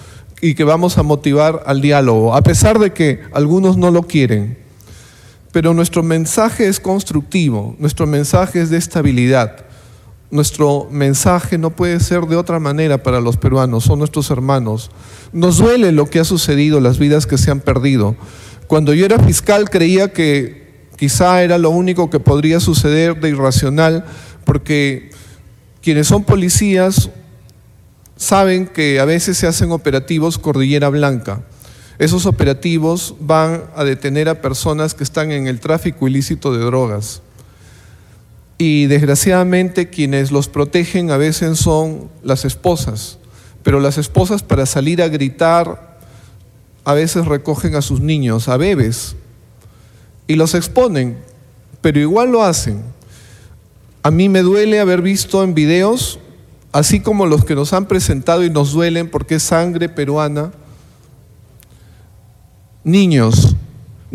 y 0.41 0.53
que 0.53 0.63
vamos 0.63 0.99
a 0.99 1.03
motivar 1.03 1.63
al 1.65 1.81
diálogo, 1.81 2.35
a 2.35 2.43
pesar 2.43 2.77
de 2.77 2.93
que 2.93 3.21
algunos 3.33 3.77
no 3.77 3.89
lo 3.89 4.03
quieren. 4.03 4.59
Pero 5.51 5.73
nuestro 5.73 6.03
mensaje 6.03 6.67
es 6.67 6.79
constructivo, 6.79 7.75
nuestro 7.79 8.05
mensaje 8.05 8.61
es 8.61 8.69
de 8.69 8.77
estabilidad. 8.77 9.65
Nuestro 10.31 10.87
mensaje 10.91 11.57
no 11.57 11.69
puede 11.69 11.99
ser 11.99 12.21
de 12.25 12.35
otra 12.35 12.59
manera 12.59 13.03
para 13.03 13.21
los 13.21 13.37
peruanos, 13.37 13.83
son 13.83 13.99
nuestros 13.99 14.31
hermanos. 14.31 14.89
Nos 15.31 15.57
duele 15.57 15.91
lo 15.91 16.09
que 16.09 16.19
ha 16.19 16.23
sucedido, 16.23 16.79
las 16.79 16.97
vidas 16.97 17.27
que 17.27 17.37
se 17.37 17.51
han 17.51 17.59
perdido. 17.59 18.15
Cuando 18.67 18.93
yo 18.93 19.05
era 19.05 19.19
fiscal 19.19 19.69
creía 19.69 20.11
que 20.11 20.87
quizá 20.97 21.43
era 21.43 21.57
lo 21.57 21.69
único 21.69 22.09
que 22.09 22.19
podría 22.19 22.59
suceder 22.59 23.19
de 23.19 23.29
irracional, 23.29 24.05
porque 24.45 25.11
quienes 25.81 26.07
son 26.07 26.23
policías 26.23 27.11
saben 28.15 28.65
que 28.65 28.99
a 28.99 29.05
veces 29.05 29.37
se 29.37 29.47
hacen 29.47 29.71
operativos 29.71 30.37
Cordillera 30.39 30.89
Blanca. 30.89 31.43
Esos 31.99 32.25
operativos 32.25 33.15
van 33.19 33.65
a 33.75 33.83
detener 33.83 34.27
a 34.27 34.41
personas 34.41 34.93
que 34.93 35.03
están 35.03 35.31
en 35.31 35.47
el 35.47 35.59
tráfico 35.59 36.07
ilícito 36.07 36.53
de 36.53 36.65
drogas. 36.65 37.21
Y 38.57 38.85
desgraciadamente 38.85 39.89
quienes 39.89 40.31
los 40.31 40.47
protegen 40.47 41.11
a 41.11 41.17
veces 41.17 41.59
son 41.59 42.09
las 42.23 42.45
esposas, 42.45 43.17
pero 43.63 43.79
las 43.79 43.97
esposas 43.97 44.43
para 44.43 44.65
salir 44.65 45.01
a 45.01 45.09
gritar 45.09 45.97
a 46.85 46.93
veces 46.93 47.25
recogen 47.25 47.75
a 47.75 47.81
sus 47.81 47.99
niños, 47.99 48.47
a 48.47 48.57
bebés, 48.57 49.15
y 50.27 50.35
los 50.35 50.53
exponen, 50.53 51.17
pero 51.81 51.99
igual 51.99 52.31
lo 52.31 52.43
hacen. 52.43 52.81
A 54.03 54.11
mí 54.11 54.29
me 54.29 54.41
duele 54.41 54.79
haber 54.79 55.01
visto 55.01 55.43
en 55.43 55.53
videos 55.53 56.19
así 56.75 56.99
como 56.99 57.25
los 57.25 57.45
que 57.45 57.55
nos 57.55 57.71
han 57.71 57.85
presentado 57.85 58.43
y 58.43 58.49
nos 58.49 58.73
duelen 58.73 59.09
porque 59.09 59.35
es 59.35 59.43
sangre 59.43 59.87
peruana, 59.87 60.51
niños, 62.83 63.54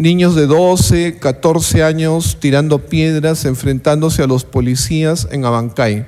niños 0.00 0.34
de 0.34 0.46
12, 0.46 1.18
14 1.18 1.82
años 1.82 2.38
tirando 2.40 2.78
piedras, 2.78 3.44
enfrentándose 3.44 4.22
a 4.22 4.26
los 4.26 4.44
policías 4.44 5.28
en 5.30 5.44
Abancay. 5.44 6.06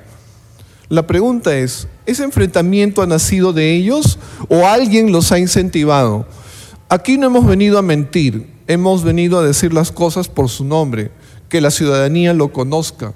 La 0.89 1.05
pregunta 1.05 1.55
es, 1.55 1.87
¿ese 2.07 2.23
enfrentamiento 2.23 3.03
ha 3.03 3.05
nacido 3.05 3.53
de 3.53 3.75
ellos 3.75 4.17
o 4.49 4.65
alguien 4.65 5.11
los 5.11 5.31
ha 5.31 5.37
incentivado? 5.37 6.25
Aquí 6.89 7.19
no 7.19 7.27
hemos 7.27 7.45
venido 7.45 7.77
a 7.77 7.83
mentir, 7.83 8.49
hemos 8.65 9.03
venido 9.03 9.37
a 9.37 9.43
decir 9.43 9.75
las 9.75 9.91
cosas 9.91 10.27
por 10.27 10.49
su 10.49 10.65
nombre, 10.65 11.11
que 11.47 11.61
la 11.61 11.69
ciudadanía 11.69 12.33
lo 12.33 12.51
conozca. 12.51 13.13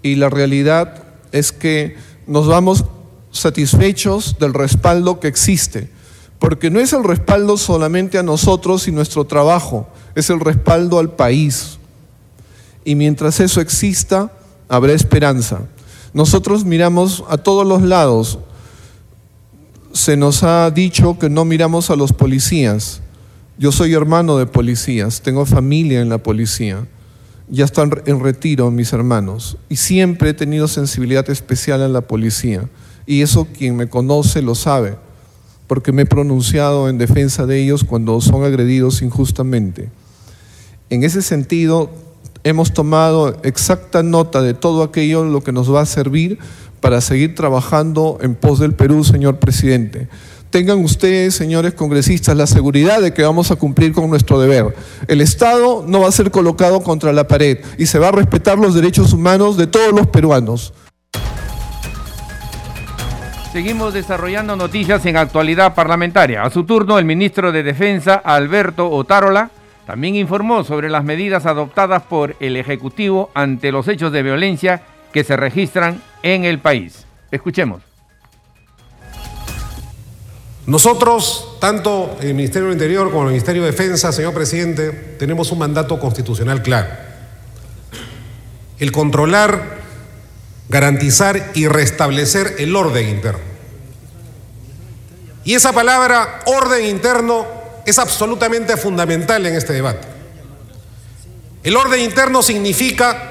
Y 0.00 0.14
la 0.14 0.30
realidad 0.30 1.06
es 1.32 1.50
que 1.50 1.96
nos 2.28 2.46
vamos 2.46 2.84
satisfechos 3.32 4.36
del 4.38 4.54
respaldo 4.54 5.18
que 5.18 5.26
existe, 5.26 5.90
porque 6.44 6.68
no 6.68 6.78
es 6.78 6.92
el 6.92 7.04
respaldo 7.04 7.56
solamente 7.56 8.18
a 8.18 8.22
nosotros 8.22 8.86
y 8.86 8.92
nuestro 8.92 9.24
trabajo, 9.24 9.88
es 10.14 10.28
el 10.28 10.40
respaldo 10.40 10.98
al 10.98 11.08
país. 11.08 11.78
Y 12.84 12.96
mientras 12.96 13.40
eso 13.40 13.62
exista, 13.62 14.30
habrá 14.68 14.92
esperanza. 14.92 15.62
Nosotros 16.12 16.66
miramos 16.66 17.24
a 17.30 17.38
todos 17.38 17.66
los 17.66 17.80
lados. 17.80 18.38
Se 19.94 20.18
nos 20.18 20.42
ha 20.42 20.70
dicho 20.70 21.18
que 21.18 21.30
no 21.30 21.46
miramos 21.46 21.88
a 21.88 21.96
los 21.96 22.12
policías. 22.12 23.00
Yo 23.56 23.72
soy 23.72 23.94
hermano 23.94 24.36
de 24.36 24.44
policías, 24.44 25.22
tengo 25.22 25.46
familia 25.46 26.02
en 26.02 26.10
la 26.10 26.18
policía 26.18 26.86
ya 27.48 27.66
están 27.66 27.90
en 28.06 28.20
retiro 28.20 28.70
mis 28.70 28.92
hermanos 28.94 29.58
y 29.68 29.76
siempre 29.76 30.30
he 30.30 30.34
tenido 30.34 30.66
sensibilidad 30.66 31.28
especial 31.28 31.82
a 31.82 31.88
la 31.88 32.00
policía 32.00 32.70
y 33.04 33.20
eso 33.20 33.46
quien 33.46 33.76
me 33.76 33.86
conoce 33.86 34.40
lo 34.40 34.54
sabe 34.54 34.96
porque 35.66 35.92
me 35.92 36.02
he 36.02 36.06
pronunciado 36.06 36.88
en 36.88 36.98
defensa 36.98 37.46
de 37.46 37.62
ellos 37.62 37.84
cuando 37.84 38.20
son 38.20 38.44
agredidos 38.44 39.02
injustamente. 39.02 39.90
En 40.90 41.04
ese 41.04 41.22
sentido, 41.22 41.90
hemos 42.44 42.72
tomado 42.72 43.40
exacta 43.42 44.02
nota 44.02 44.42
de 44.42 44.54
todo 44.54 44.82
aquello 44.82 45.24
lo 45.24 45.42
que 45.42 45.52
nos 45.52 45.72
va 45.72 45.80
a 45.80 45.86
servir 45.86 46.38
para 46.80 47.00
seguir 47.00 47.34
trabajando 47.34 48.18
en 48.20 48.34
pos 48.34 48.58
del 48.58 48.74
Perú, 48.74 49.04
señor 49.04 49.38
presidente. 49.38 50.08
Tengan 50.50 50.84
ustedes, 50.84 51.34
señores 51.34 51.74
congresistas, 51.74 52.36
la 52.36 52.46
seguridad 52.46 53.00
de 53.00 53.12
que 53.12 53.24
vamos 53.24 53.50
a 53.50 53.56
cumplir 53.56 53.92
con 53.92 54.08
nuestro 54.08 54.38
deber. 54.38 54.72
El 55.08 55.20
Estado 55.20 55.82
no 55.84 56.00
va 56.00 56.08
a 56.08 56.12
ser 56.12 56.30
colocado 56.30 56.82
contra 56.82 57.12
la 57.12 57.26
pared 57.26 57.58
y 57.78 57.86
se 57.86 57.98
va 57.98 58.08
a 58.08 58.12
respetar 58.12 58.58
los 58.58 58.74
derechos 58.74 59.12
humanos 59.12 59.56
de 59.56 59.66
todos 59.66 59.92
los 59.92 60.06
peruanos. 60.06 60.74
Seguimos 63.54 63.94
desarrollando 63.94 64.56
noticias 64.56 65.06
en 65.06 65.16
actualidad 65.16 65.76
parlamentaria. 65.76 66.42
A 66.42 66.50
su 66.50 66.64
turno, 66.64 66.98
el 66.98 67.04
ministro 67.04 67.52
de 67.52 67.62
Defensa, 67.62 68.14
Alberto 68.16 68.90
Otárola, 68.90 69.48
también 69.86 70.16
informó 70.16 70.64
sobre 70.64 70.90
las 70.90 71.04
medidas 71.04 71.46
adoptadas 71.46 72.02
por 72.02 72.34
el 72.40 72.56
Ejecutivo 72.56 73.30
ante 73.32 73.70
los 73.70 73.86
hechos 73.86 74.10
de 74.10 74.24
violencia 74.24 74.82
que 75.12 75.22
se 75.22 75.36
registran 75.36 76.02
en 76.24 76.44
el 76.44 76.58
país. 76.58 77.06
Escuchemos. 77.30 77.80
Nosotros, 80.66 81.56
tanto 81.60 82.16
el 82.22 82.34
Ministerio 82.34 82.64
del 82.64 82.72
Interior 82.72 83.12
como 83.12 83.22
el 83.22 83.28
Ministerio 83.28 83.62
de 83.62 83.70
Defensa, 83.70 84.10
señor 84.10 84.34
presidente, 84.34 84.90
tenemos 85.16 85.52
un 85.52 85.60
mandato 85.60 86.00
constitucional 86.00 86.60
claro. 86.60 86.88
El 88.80 88.90
controlar 88.90 89.83
garantizar 90.68 91.50
y 91.54 91.68
restablecer 91.68 92.56
el 92.58 92.74
orden 92.74 93.08
interno. 93.08 93.54
Y 95.44 95.54
esa 95.54 95.72
palabra 95.72 96.40
orden 96.46 96.86
interno 96.86 97.46
es 97.84 97.98
absolutamente 97.98 98.76
fundamental 98.76 99.44
en 99.44 99.54
este 99.54 99.74
debate. 99.74 100.06
El 101.62 101.76
orden 101.76 102.00
interno 102.00 102.42
significa 102.42 103.30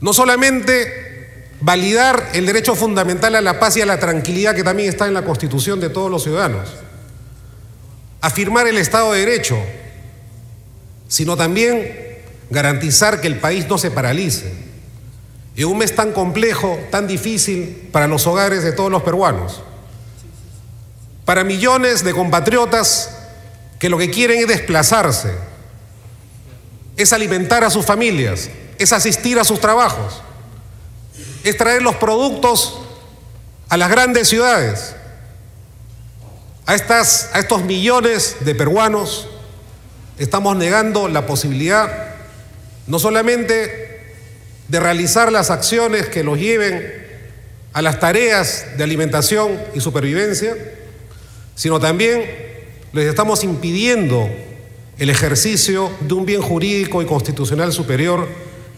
no 0.00 0.12
solamente 0.12 1.04
validar 1.60 2.30
el 2.34 2.46
derecho 2.46 2.74
fundamental 2.74 3.34
a 3.34 3.40
la 3.40 3.58
paz 3.58 3.76
y 3.76 3.80
a 3.80 3.86
la 3.86 3.98
tranquilidad 3.98 4.54
que 4.54 4.64
también 4.64 4.88
está 4.88 5.06
en 5.06 5.14
la 5.14 5.24
constitución 5.24 5.80
de 5.80 5.88
todos 5.88 6.10
los 6.10 6.22
ciudadanos, 6.22 6.68
afirmar 8.20 8.66
el 8.66 8.76
Estado 8.76 9.12
de 9.12 9.20
Derecho, 9.20 9.56
sino 11.08 11.36
también 11.36 12.20
garantizar 12.50 13.20
que 13.20 13.28
el 13.28 13.38
país 13.38 13.66
no 13.68 13.78
se 13.78 13.90
paralice, 13.90 14.52
en 15.56 15.66
un 15.66 15.78
mes 15.78 15.94
tan 15.94 16.12
complejo, 16.12 16.78
tan 16.90 17.06
difícil 17.06 17.88
para 17.92 18.06
los 18.06 18.26
hogares 18.26 18.62
de 18.62 18.72
todos 18.72 18.90
los 18.90 19.02
peruanos, 19.02 19.62
para 21.24 21.44
millones 21.44 22.02
de 22.04 22.12
compatriotas 22.12 23.10
que 23.78 23.88
lo 23.88 23.98
que 23.98 24.10
quieren 24.10 24.40
es 24.40 24.48
desplazarse, 24.48 25.32
es 26.96 27.12
alimentar 27.12 27.64
a 27.64 27.70
sus 27.70 27.84
familias, 27.84 28.50
es 28.78 28.92
asistir 28.92 29.38
a 29.38 29.44
sus 29.44 29.60
trabajos, 29.60 30.22
es 31.44 31.56
traer 31.56 31.82
los 31.82 31.96
productos 31.96 32.80
a 33.68 33.76
las 33.76 33.90
grandes 33.90 34.28
ciudades, 34.28 34.96
a, 36.66 36.74
estas, 36.74 37.30
a 37.32 37.38
estos 37.38 37.62
millones 37.62 38.36
de 38.40 38.54
peruanos, 38.54 39.28
estamos 40.18 40.56
negando 40.56 41.08
la 41.08 41.26
posibilidad 41.26 42.14
no 42.86 42.98
solamente 42.98 43.83
de 44.74 44.80
realizar 44.80 45.30
las 45.30 45.52
acciones 45.52 46.08
que 46.08 46.24
los 46.24 46.36
lleven 46.36 47.06
a 47.74 47.80
las 47.80 48.00
tareas 48.00 48.76
de 48.76 48.82
alimentación 48.82 49.56
y 49.72 49.78
supervivencia, 49.78 50.56
sino 51.54 51.78
también 51.78 52.24
les 52.92 53.06
estamos 53.06 53.44
impidiendo 53.44 54.28
el 54.98 55.10
ejercicio 55.10 55.92
de 56.00 56.14
un 56.14 56.26
bien 56.26 56.42
jurídico 56.42 57.00
y 57.00 57.06
constitucional 57.06 57.72
superior 57.72 58.26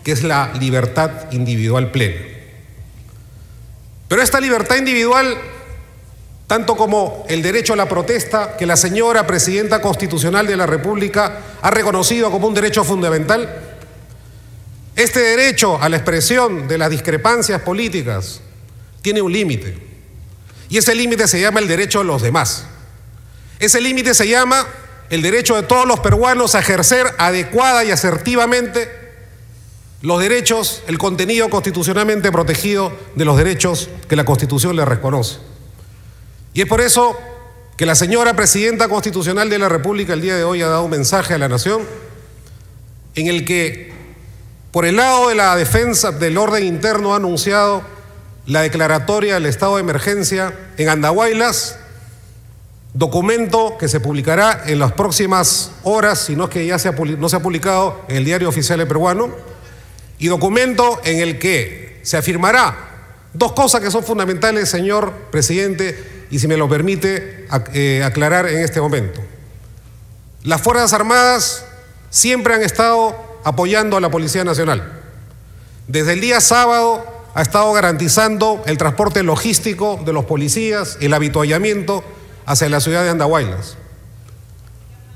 que 0.05 0.13
es 0.13 0.23
la 0.23 0.53
libertad 0.61 1.33
individual 1.33 1.91
plena. 1.93 2.21
Pero 4.09 4.21
esta 4.21 4.39
libertad 4.39 4.77
individual, 4.77 5.35
tanto 6.47 6.77
como 6.77 7.25
el 7.31 7.41
derecho 7.41 7.73
a 7.73 7.77
la 7.77 7.89
protesta 7.89 8.59
que 8.59 8.67
la 8.67 8.77
señora 8.77 9.27
presidenta 9.27 9.81
constitucional 9.81 10.47
de 10.47 10.59
la 10.59 10.67
República 10.67 11.41
ha 11.63 11.71
reconocido 11.71 12.31
como 12.31 12.49
un 12.49 12.55
derecho 12.55 12.85
fundamental, 12.85 13.66
este 14.97 15.21
derecho 15.21 15.81
a 15.81 15.91
la 15.91 15.99
expresión 15.99 16.67
de 16.67 16.79
las 16.79 16.91
discrepancias 16.91 17.61
políticas 17.61 18.41
tiene 19.03 19.21
un 19.21 19.31
límite. 19.31 19.79
Y 20.71 20.79
ese 20.79 20.95
límite 20.95 21.29
se 21.29 21.39
llama 21.39 21.61
el 21.61 21.69
derecho 21.69 21.99
de 21.99 22.07
los 22.07 22.23
demás. 22.23 22.65
Ese 23.59 23.81
límite 23.81 24.15
se 24.15 24.27
llama 24.27 24.67
el 25.11 25.23
derecho 25.23 25.55
de 25.55 25.63
todos 25.63 25.87
los 25.87 26.01
peruanos 26.01 26.55
a 26.55 26.61
ejercer 26.61 27.07
adecuada 27.19 27.85
y 27.85 27.91
asertivamente 27.91 28.91
los 30.01 30.21
derechos, 30.21 30.83
el 30.89 30.99
contenido 30.99 31.49
constitucionalmente 31.51 32.33
protegido 32.33 32.93
de 33.15 33.25
los 33.25 33.37
derechos 33.37 33.89
que 34.09 34.17
la 34.17 34.25
Constitución 34.25 34.77
le 34.77 34.85
reconoce. 34.85 35.39
Y 36.55 36.63
es 36.63 36.67
por 36.67 36.81
eso 36.81 37.19
que 37.77 37.87
la 37.87 37.95
señora 37.95 38.35
Presidenta 38.35 38.89
Constitucional 38.89 39.51
de 39.51 39.59
la 39.59 39.69
República 39.69 40.15
el 40.15 40.23
día 40.23 40.37
de 40.37 40.45
hoy 40.45 40.63
ha 40.63 40.69
dado 40.69 40.85
un 40.85 40.91
mensaje 40.91 41.35
a 41.35 41.39
la 41.39 41.49
Nación 41.49 41.83
en 43.15 43.27
el 43.27 43.45
que 43.45 43.96
por 44.77 44.85
el 44.85 44.97
lado 44.97 45.31
de 45.31 45.35
la 45.35 45.57
defensa 45.57 46.13
del 46.13 46.37
orden 46.37 46.63
interno 46.63 47.15
ha 47.15 47.17
anunciado 47.17 47.83
la 48.45 48.61
declaratoria 48.61 49.33
del 49.33 49.47
estado 49.47 49.77
de 49.77 49.81
emergencia 49.81 50.53
en 50.77 50.91
Andahuaylas, 50.91 51.79
documento 52.93 53.79
que 53.79 53.89
se 53.89 54.01
publicará 54.01 54.65
en 54.67 54.79
las 54.79 54.93
próximas 54.93 55.71
horas, 55.83 56.19
si 56.19 56.37
no 56.37 56.45
es 56.45 56.51
que 56.51 56.67
ya 56.67 56.79
se 56.79 56.91
ha, 56.91 56.93
no 56.93 57.27
se 57.31 57.37
ha 57.37 57.41
publicado 57.41 58.03
en 58.09 58.17
el 58.17 58.27
diario 58.27 58.51
oficial 58.51 58.87
peruano, 58.87 59.31
y 60.19 60.27
documento 60.27 61.01
en 61.05 61.21
el 61.21 61.39
que 61.39 61.99
se 62.03 62.19
afirmará 62.19 62.77
dos 63.33 63.53
cosas 63.53 63.81
que 63.81 63.91
son 63.91 64.05
fundamentales, 64.05 64.69
señor 64.69 65.11
presidente, 65.31 66.27
y 66.31 66.39
si 66.39 66.49
me 66.49 66.59
lo 66.59 66.69
permite 66.69 67.47
eh, 67.73 68.03
aclarar 68.05 68.47
en 68.47 68.59
este 68.59 68.83
momento. 68.83 69.23
Las 70.43 70.61
Fuerzas 70.61 70.93
Armadas 70.93 71.65
siempre 72.11 72.53
han 72.53 72.63
estado 72.63 73.26
apoyando 73.47 73.97
a 73.97 74.01
la 74.01 74.11
Policía 74.11 74.43
Nacional. 74.43 74.83
Desde 75.87 76.15
el 76.15 76.21
día 76.21 76.41
sábado 76.41 77.07
ha 77.33 77.43
estado 77.43 77.73
garantizando 77.73 78.61
el 78.67 78.77
transporte 78.77 79.23
logístico 79.23 80.01
de 80.05 80.13
los 80.13 80.25
policías, 80.25 80.99
el 81.01 81.15
habituallamiento 81.15 82.03
hacia 82.45 82.69
la 82.69 82.81
ciudad 82.81 83.05
de 83.05 83.11
Andahuaylas. 83.11 83.77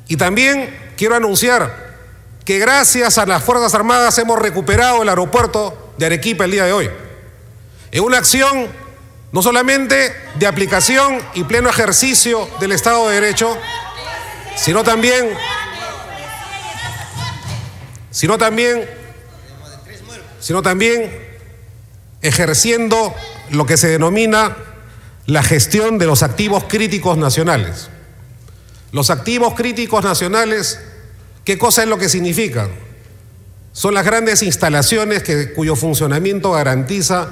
Y 0.06 0.16
también 0.16 0.72
quiero 0.96 1.16
anunciar 1.16 1.96
que 2.44 2.60
gracias 2.60 3.18
a 3.18 3.26
las 3.26 3.42
Fuerzas 3.42 3.74
Armadas 3.74 4.16
hemos 4.18 4.38
recuperado 4.38 5.02
el 5.02 5.08
aeropuerto 5.08 5.92
de 5.98 6.06
Arequipa 6.06 6.44
el 6.44 6.52
día 6.52 6.66
de 6.66 6.72
hoy. 6.72 6.88
En 7.90 8.04
una 8.04 8.18
acción 8.18 8.68
no 9.32 9.42
solamente 9.42 10.14
de 10.36 10.46
aplicación 10.46 11.18
y 11.34 11.42
pleno 11.42 11.68
ejercicio 11.68 12.48
del 12.60 12.70
Estado 12.70 13.08
de 13.08 13.16
Derecho, 13.16 13.58
sino 14.54 14.84
también 14.84 15.30
sino 18.10 18.38
también, 18.38 18.88
sino 20.40 20.62
también 20.62 21.10
ejerciendo 22.22 23.14
lo 23.50 23.66
que 23.66 23.76
se 23.76 23.88
denomina 23.88 24.56
la 25.26 25.42
gestión 25.42 25.98
de 25.98 26.06
los 26.06 26.22
activos 26.22 26.64
críticos 26.64 27.16
nacionales. 27.16 27.88
Los 28.92 29.10
activos 29.10 29.54
críticos 29.54 30.02
nacionales, 30.02 30.80
¿qué 31.44 31.58
cosa 31.58 31.82
es 31.82 31.88
lo 31.88 31.98
que 31.98 32.08
significan? 32.08 32.70
Son 33.72 33.94
las 33.94 34.04
grandes 34.04 34.42
instalaciones 34.42 35.22
que, 35.22 35.52
cuyo 35.52 35.76
funcionamiento 35.76 36.50
garantiza 36.50 37.28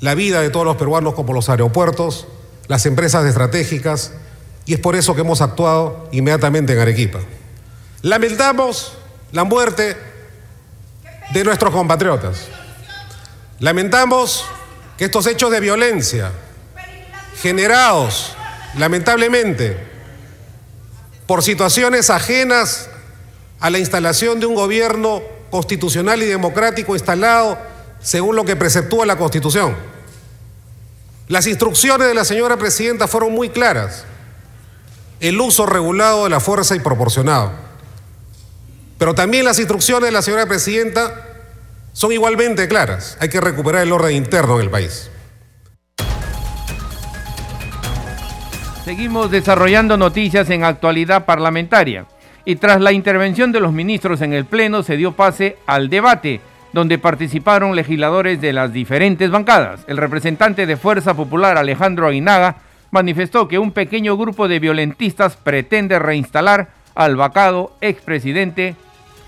la 0.00 0.14
vida 0.14 0.40
de 0.40 0.50
todos 0.50 0.66
los 0.66 0.76
peruanos, 0.76 1.14
como 1.14 1.32
los 1.32 1.48
aeropuertos, 1.48 2.26
las 2.66 2.86
empresas 2.86 3.24
estratégicas, 3.26 4.12
y 4.66 4.74
es 4.74 4.80
por 4.80 4.96
eso 4.96 5.14
que 5.14 5.20
hemos 5.20 5.40
actuado 5.40 6.08
inmediatamente 6.10 6.72
en 6.72 6.80
Arequipa. 6.80 7.20
Lamentamos 8.02 8.94
la 9.32 9.44
muerte 9.44 9.96
de 11.32 11.44
nuestros 11.44 11.72
compatriotas. 11.72 12.48
Lamentamos 13.58 14.44
que 14.96 15.04
estos 15.06 15.26
hechos 15.26 15.50
de 15.50 15.60
violencia 15.60 16.32
generados, 17.40 18.34
lamentablemente, 18.76 19.76
por 21.26 21.42
situaciones 21.42 22.10
ajenas 22.10 22.88
a 23.60 23.70
la 23.70 23.78
instalación 23.78 24.40
de 24.40 24.46
un 24.46 24.54
gobierno 24.54 25.22
constitucional 25.50 26.22
y 26.22 26.26
democrático 26.26 26.94
instalado 26.94 27.58
según 28.00 28.36
lo 28.36 28.44
que 28.44 28.56
preceptúa 28.56 29.06
la 29.06 29.16
Constitución. 29.16 29.76
Las 31.28 31.46
instrucciones 31.46 32.08
de 32.08 32.14
la 32.14 32.24
señora 32.24 32.56
presidenta 32.56 33.06
fueron 33.06 33.32
muy 33.32 33.50
claras. 33.50 34.04
El 35.20 35.40
uso 35.40 35.66
regulado 35.66 36.24
de 36.24 36.30
la 36.30 36.40
fuerza 36.40 36.74
y 36.74 36.80
proporcionado. 36.80 37.52
Pero 39.00 39.14
también 39.14 39.46
las 39.46 39.58
instrucciones 39.58 40.04
de 40.04 40.12
la 40.12 40.20
señora 40.20 40.44
presidenta 40.44 41.24
son 41.94 42.12
igualmente 42.12 42.68
claras. 42.68 43.16
Hay 43.18 43.30
que 43.30 43.40
recuperar 43.40 43.82
el 43.82 43.92
orden 43.92 44.14
interno 44.14 44.56
en 44.56 44.60
el 44.60 44.70
país. 44.70 45.10
Seguimos 48.84 49.30
desarrollando 49.30 49.96
noticias 49.96 50.50
en 50.50 50.64
actualidad 50.64 51.24
parlamentaria. 51.24 52.06
y 52.44 52.56
tras 52.56 52.80
la 52.80 52.92
intervención 52.92 53.52
de 53.52 53.60
los 53.60 53.72
ministros 53.72 54.22
en 54.22 54.32
el 54.32 54.44
Pleno 54.44 54.82
se 54.82 54.96
dio 54.96 55.12
pase 55.12 55.56
al 55.66 55.88
debate, 55.88 56.40
donde 56.72 56.98
participaron 56.98 57.76
legisladores 57.76 58.40
de 58.40 58.52
las 58.52 58.72
diferentes 58.72 59.30
bancadas. 59.30 59.80
El 59.86 59.98
representante 59.98 60.66
de 60.66 60.76
Fuerza 60.76 61.14
Popular, 61.14 61.58
Alejandro 61.58 62.06
Aguinaga, 62.06 62.56
manifestó 62.90 63.46
que 63.46 63.58
un 63.58 63.72
pequeño 63.72 64.16
grupo 64.16 64.48
de 64.48 64.58
violentistas 64.58 65.36
pretende 65.36 65.98
reinstalar 65.98 66.70
al 66.94 67.16
vacado 67.16 67.76
expresidente 67.82 68.74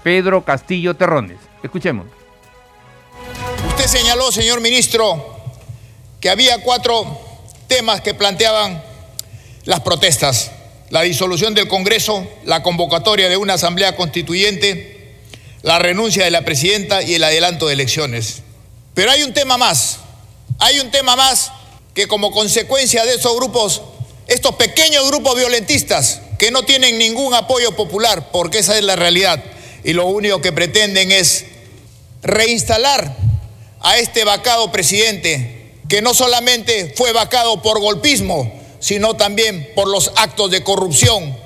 Pedro 0.03 0.45
Castillo 0.45 0.95
Terrones. 0.95 1.39
Escuchemos. 1.63 2.07
Usted 3.69 3.87
señaló, 3.87 4.33
señor 4.33 4.61
ministro, 4.61 5.41
que 6.21 6.31
había 6.31 6.63
cuatro 6.63 7.21
temas 7.69 8.01
que 8.01 8.15
planteaban 8.15 8.83
las 9.65 9.81
protestas. 9.81 10.51
La 10.91 11.03
disolución 11.03 11.55
del 11.55 11.69
Congreso, 11.69 12.27
la 12.45 12.63
convocatoria 12.63 13.29
de 13.29 13.37
una 13.37 13.55
asamblea 13.55 13.97
constituyente, 13.97 15.15
la 15.63 15.79
renuncia 15.79 16.25
de 16.25 16.31
la 16.31 16.45
presidenta 16.45 17.03
y 17.03 17.15
el 17.15 17.25
adelanto 17.25 17.67
de 17.67 17.75
elecciones. 17.75 18.43
Pero 18.95 19.11
hay 19.11 19.23
un 19.23 19.33
tema 19.33 19.57
más, 19.57 20.01
hay 20.59 20.81
un 20.81 20.91
tema 20.91 21.17
más 21.17 21.51
que 21.95 22.09
como 22.09 22.31
consecuencia 22.31 23.05
de 23.05 23.15
esos 23.15 23.35
grupos, 23.37 23.83
estos 24.27 24.57
pequeños 24.57 25.09
grupos 25.09 25.37
violentistas 25.37 26.21
que 26.39 26.51
no 26.51 26.63
tienen 26.65 26.99
ningún 26.99 27.33
apoyo 27.35 27.75
popular, 27.75 28.31
porque 28.33 28.59
esa 28.59 28.77
es 28.77 28.85
la 28.85 28.97
realidad, 28.97 29.43
y 29.85 29.93
lo 29.93 30.07
único 30.07 30.41
que 30.41 30.53
pretenden 30.53 31.11
es 31.13 31.45
reinstalar 32.23 33.17
a 33.81 33.99
este 33.99 34.25
vacado 34.25 34.71
presidente, 34.71 35.73
que 35.89 36.03
no 36.03 36.15
solamente 36.15 36.95
fue 36.97 37.13
vacado 37.13 37.63
por 37.63 37.81
golpismo, 37.81 38.61
sino 38.81 39.15
también 39.15 39.71
por 39.75 39.89
los 39.89 40.13
actos 40.17 40.51
de 40.51 40.63
corrupción 40.63 41.37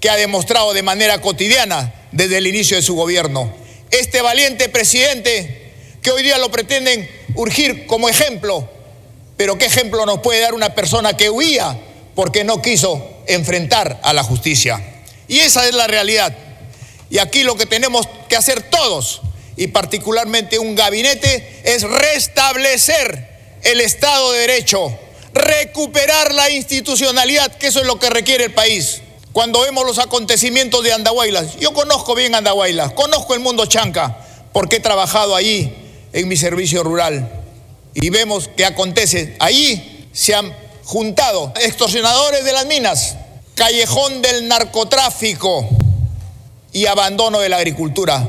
que 0.00 0.10
ha 0.10 0.16
demostrado 0.16 0.72
de 0.74 0.82
manera 0.82 1.20
cotidiana 1.20 1.94
desde 2.12 2.38
el 2.38 2.46
inicio 2.46 2.76
de 2.76 2.82
su 2.82 2.94
gobierno. 2.94 3.52
Este 3.90 4.20
valiente 4.20 4.68
presidente 4.68 5.72
que 6.02 6.10
hoy 6.10 6.22
día 6.22 6.38
lo 6.38 6.50
pretenden 6.50 7.08
urgir 7.34 7.86
como 7.86 8.08
ejemplo 8.08 8.68
pero 9.36 9.58
¿qué 9.58 9.66
ejemplo 9.66 10.06
nos 10.06 10.20
puede 10.20 10.40
dar 10.40 10.54
una 10.54 10.74
persona 10.74 11.16
que 11.16 11.30
huía 11.30 11.78
porque 12.14 12.44
no 12.44 12.62
quiso 12.62 13.06
enfrentar 13.26 14.00
a 14.02 14.12
la 14.12 14.22
justicia? 14.22 14.82
Y 15.28 15.38
esa 15.40 15.68
es 15.68 15.74
la 15.74 15.86
realidad. 15.86 16.34
Y 17.10 17.18
aquí 17.18 17.42
lo 17.42 17.56
que 17.56 17.66
tenemos 17.66 18.06
que 18.28 18.36
hacer 18.36 18.62
todos, 18.62 19.22
y 19.56 19.68
particularmente 19.68 20.58
un 20.58 20.74
gabinete, 20.74 21.62
es 21.64 21.82
restablecer 21.82 23.58
el 23.62 23.80
Estado 23.80 24.32
de 24.32 24.40
Derecho, 24.40 24.96
recuperar 25.32 26.34
la 26.34 26.50
institucionalidad, 26.50 27.56
que 27.56 27.68
eso 27.68 27.80
es 27.80 27.86
lo 27.86 27.98
que 27.98 28.10
requiere 28.10 28.44
el 28.44 28.54
país. 28.54 29.02
Cuando 29.32 29.60
vemos 29.60 29.84
los 29.84 29.98
acontecimientos 29.98 30.82
de 30.82 30.92
Andahuaylas, 30.92 31.56
yo 31.58 31.72
conozco 31.72 32.14
bien 32.14 32.34
Andahuaylas, 32.34 32.92
conozco 32.92 33.34
el 33.34 33.40
mundo 33.40 33.66
chanca, 33.66 34.18
porque 34.52 34.76
he 34.76 34.80
trabajado 34.80 35.36
allí 35.36 35.72
en 36.12 36.28
mi 36.28 36.36
servicio 36.36 36.82
rural 36.82 37.30
y 37.94 38.10
vemos 38.10 38.48
que 38.56 38.64
acontece. 38.64 39.36
Allí 39.38 40.08
se 40.12 40.34
han 40.34 40.56
juntado 40.84 41.52
extorsionadores 41.60 42.44
de 42.44 42.52
las 42.52 42.66
minas, 42.66 43.16
callejón 43.54 44.22
del 44.22 44.48
narcotráfico 44.48 45.68
y 46.76 46.84
abandono 46.84 47.38
de 47.38 47.48
la 47.48 47.56
agricultura. 47.56 48.28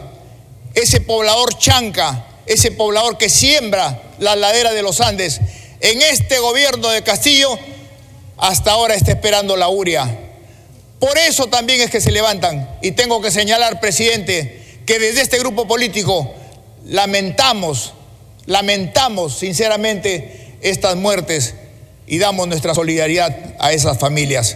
Ese 0.74 1.02
poblador 1.02 1.58
chanca, 1.58 2.28
ese 2.46 2.72
poblador 2.72 3.18
que 3.18 3.28
siembra 3.28 4.02
la 4.20 4.38
ladera 4.38 4.72
de 4.72 4.82
los 4.82 5.02
Andes, 5.02 5.42
en 5.82 6.02
este 6.02 6.40
gobierno 6.40 6.88
de 6.88 7.04
Castillo, 7.04 7.60
hasta 8.38 8.72
ahora 8.72 8.96
está 8.96 9.12
esperando 9.12 9.58
la 9.58 9.68
uria. 9.68 10.18
Por 10.98 11.18
eso 11.18 11.48
también 11.48 11.82
es 11.82 11.90
que 11.90 12.00
se 12.00 12.12
levantan. 12.12 12.70
Y 12.82 12.92
tengo 12.92 13.22
que 13.22 13.32
señalar, 13.32 13.82
presidente, 13.82 14.80
que 14.86 14.98
desde 14.98 15.24
este 15.24 15.40
grupo 15.40 15.68
político 15.68 16.34
lamentamos 16.86 17.92
Lamentamos 18.46 19.38
sinceramente 19.38 20.56
estas 20.62 20.96
muertes 20.96 21.54
y 22.08 22.18
damos 22.18 22.48
nuestra 22.48 22.74
solidaridad 22.74 23.56
a 23.60 23.74
esas 23.74 24.00
familias. 24.00 24.56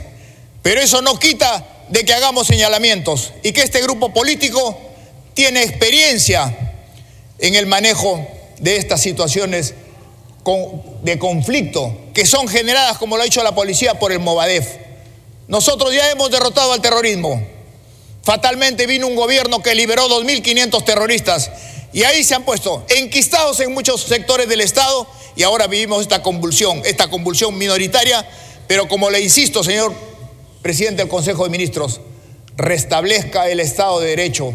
Pero 0.62 0.80
eso 0.80 1.02
no 1.02 1.20
quita 1.20 1.81
de 1.92 2.06
que 2.06 2.14
hagamos 2.14 2.48
señalamientos 2.48 3.34
y 3.44 3.52
que 3.52 3.62
este 3.62 3.82
grupo 3.82 4.14
político 4.14 4.78
tiene 5.34 5.62
experiencia 5.64 6.78
en 7.38 7.56
el 7.56 7.66
manejo 7.66 8.26
de 8.60 8.78
estas 8.78 9.02
situaciones 9.02 9.74
de 11.04 11.20
conflicto 11.20 11.96
que 12.14 12.26
son 12.26 12.48
generadas, 12.48 12.98
como 12.98 13.18
lo 13.18 13.22
ha 13.22 13.26
dicho 13.26 13.44
la 13.44 13.54
policía, 13.54 14.00
por 14.00 14.12
el 14.12 14.20
Movadef. 14.20 14.68
Nosotros 15.48 15.94
ya 15.94 16.10
hemos 16.10 16.32
derrotado 16.32 16.72
al 16.74 16.82
terrorismo. 16.82 17.46
Fatalmente 18.24 18.88
vino 18.88 19.08
un 19.08 19.16
gobierno 19.16 19.62
que 19.62 19.76
liberó 19.76 20.08
2.500 20.08 20.86
terroristas 20.86 21.52
y 21.92 22.04
ahí 22.04 22.24
se 22.24 22.36
han 22.36 22.44
puesto 22.44 22.86
enquistados 22.90 23.60
en 23.60 23.74
muchos 23.74 24.04
sectores 24.04 24.48
del 24.48 24.62
Estado 24.62 25.08
y 25.36 25.44
ahora 25.44 25.68
vivimos 25.68 26.02
esta 26.02 26.22
convulsión, 26.22 26.82
esta 26.86 27.10
convulsión 27.10 27.58
minoritaria, 27.58 28.26
pero 28.68 28.88
como 28.88 29.10
le 29.10 29.20
insisto, 29.20 29.64
señor 29.64 30.11
presidente 30.62 31.02
del 31.02 31.10
Consejo 31.10 31.44
de 31.44 31.50
Ministros, 31.50 32.02
restablezca 32.58 33.50
el 33.50 33.60
Estado 33.60 34.00
de 34.00 34.10
Derecho. 34.10 34.54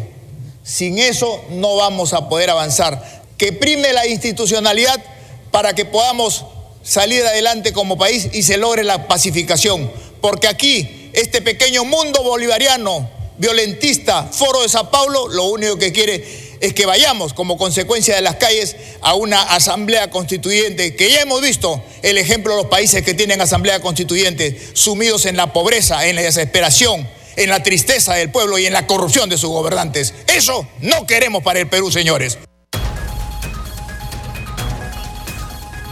Sin 0.63 0.99
eso 0.99 1.43
no 1.49 1.75
vamos 1.75 2.13
a 2.13 2.29
poder 2.29 2.49
avanzar. 2.49 3.23
Que 3.37 3.53
prime 3.53 3.93
la 3.93 4.07
institucionalidad 4.07 5.03
para 5.51 5.73
que 5.73 5.85
podamos 5.85 6.45
salir 6.83 7.23
adelante 7.25 7.73
como 7.73 7.97
país 7.97 8.29
y 8.33 8.43
se 8.43 8.57
logre 8.57 8.83
la 8.83 9.07
pacificación. 9.07 9.91
Porque 10.21 10.47
aquí, 10.47 11.09
este 11.13 11.41
pequeño 11.41 11.85
mundo 11.85 12.23
bolivariano, 12.23 13.09
violentista, 13.37 14.23
foro 14.23 14.61
de 14.61 14.69
Sao 14.69 14.89
Paulo, 14.89 15.27
lo 15.27 15.45
único 15.45 15.77
que 15.77 15.91
quiere 15.91 16.46
es 16.61 16.73
que 16.73 16.85
vayamos 16.85 17.33
como 17.33 17.57
consecuencia 17.57 18.15
de 18.15 18.21
las 18.21 18.35
calles 18.35 18.75
a 19.01 19.13
una 19.15 19.41
asamblea 19.41 20.09
constituyente, 20.09 20.95
que 20.95 21.11
ya 21.11 21.21
hemos 21.21 21.41
visto 21.41 21.83
el 22.01 22.17
ejemplo 22.17 22.55
de 22.55 22.63
los 22.63 22.71
países 22.71 23.03
que 23.03 23.13
tienen 23.13 23.41
asamblea 23.41 23.79
constituyente, 23.79 24.59
sumidos 24.73 25.25
en 25.25 25.37
la 25.37 25.53
pobreza, 25.53 26.07
en 26.07 26.15
la 26.15 26.21
desesperación, 26.21 27.07
en 27.35 27.49
la 27.49 27.63
tristeza 27.63 28.13
del 28.15 28.31
pueblo 28.31 28.57
y 28.57 28.65
en 28.65 28.73
la 28.73 28.87
corrupción 28.87 29.29
de 29.29 29.37
sus 29.37 29.49
gobernantes. 29.49 30.13
Eso 30.27 30.67
no 30.81 31.05
queremos 31.05 31.43
para 31.43 31.59
el 31.59 31.67
Perú, 31.67 31.91
señores. 31.91 32.37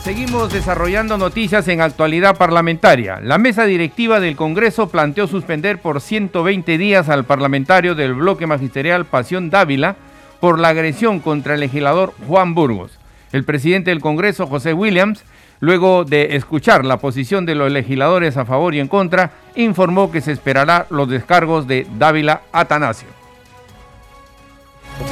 Seguimos 0.03 0.53
desarrollando 0.53 1.17
noticias 1.17 1.67
en 1.67 1.81
actualidad 1.81 2.37
parlamentaria. 2.37 3.19
La 3.23 3.39
mesa 3.39 3.65
directiva 3.65 4.19
del 4.19 4.35
Congreso 4.35 4.87
planteó 4.87 5.25
suspender 5.25 5.81
por 5.81 5.99
120 5.99 6.77
días 6.77 7.09
al 7.09 7.25
parlamentario 7.25 7.95
del 7.95 8.13
bloque 8.13 8.45
magisterial 8.45 9.05
Pasión 9.07 9.49
Dávila 9.49 9.95
por 10.39 10.59
la 10.59 10.69
agresión 10.69 11.19
contra 11.19 11.53
el 11.53 11.61
legislador 11.61 12.13
Juan 12.27 12.53
Burgos. 12.55 12.91
El 13.31 13.43
presidente 13.43 13.91
del 13.91 14.01
Congreso, 14.01 14.47
José 14.47 14.73
Williams, 14.73 15.23
luego 15.59 16.05
de 16.05 16.35
escuchar 16.35 16.85
la 16.85 16.97
posición 16.97 17.45
de 17.45 17.55
los 17.55 17.71
legisladores 17.71 18.37
a 18.37 18.45
favor 18.45 18.75
y 18.75 18.79
en 18.79 18.87
contra, 18.87 19.31
informó 19.55 20.11
que 20.11 20.21
se 20.21 20.31
esperará 20.31 20.85
los 20.89 21.09
descargos 21.09 21.67
de 21.67 21.87
Dávila 21.97 22.41
Atanasio. 22.51 23.07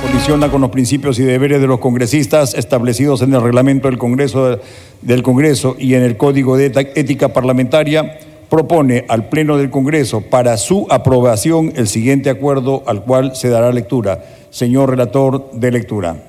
Colisiona 0.02 0.50
con 0.50 0.62
los 0.62 0.70
principios 0.70 1.20
y 1.20 1.24
deberes 1.24 1.60
de 1.60 1.68
los 1.68 1.80
congresistas 1.80 2.54
establecidos 2.54 3.22
en 3.22 3.34
el 3.34 3.42
reglamento 3.42 3.90
del 3.90 3.98
Congreso, 3.98 4.60
del 5.02 5.24
Congreso 5.24 5.76
y 5.78 5.96
en 5.96 6.04
el 6.04 6.16
Código 6.16 6.56
de 6.56 6.68
Ética 6.96 7.34
Parlamentaria, 7.34 8.20
propone 8.50 9.06
al 9.10 9.30
Pleno 9.30 9.58
del 9.58 9.72
Congreso 9.72 10.22
para 10.22 10.56
su 10.58 10.88
aprobación 10.90 11.74
el 11.76 11.88
siguiente 11.88 12.30
acuerdo 12.30 12.84
al 12.86 13.04
cual 13.04 13.36
se 13.36 13.50
dará 13.50 13.72
lectura 13.72 14.24
Señor 14.54 14.89
relator 14.92 15.50
de 15.54 15.72
lectura. 15.72 16.24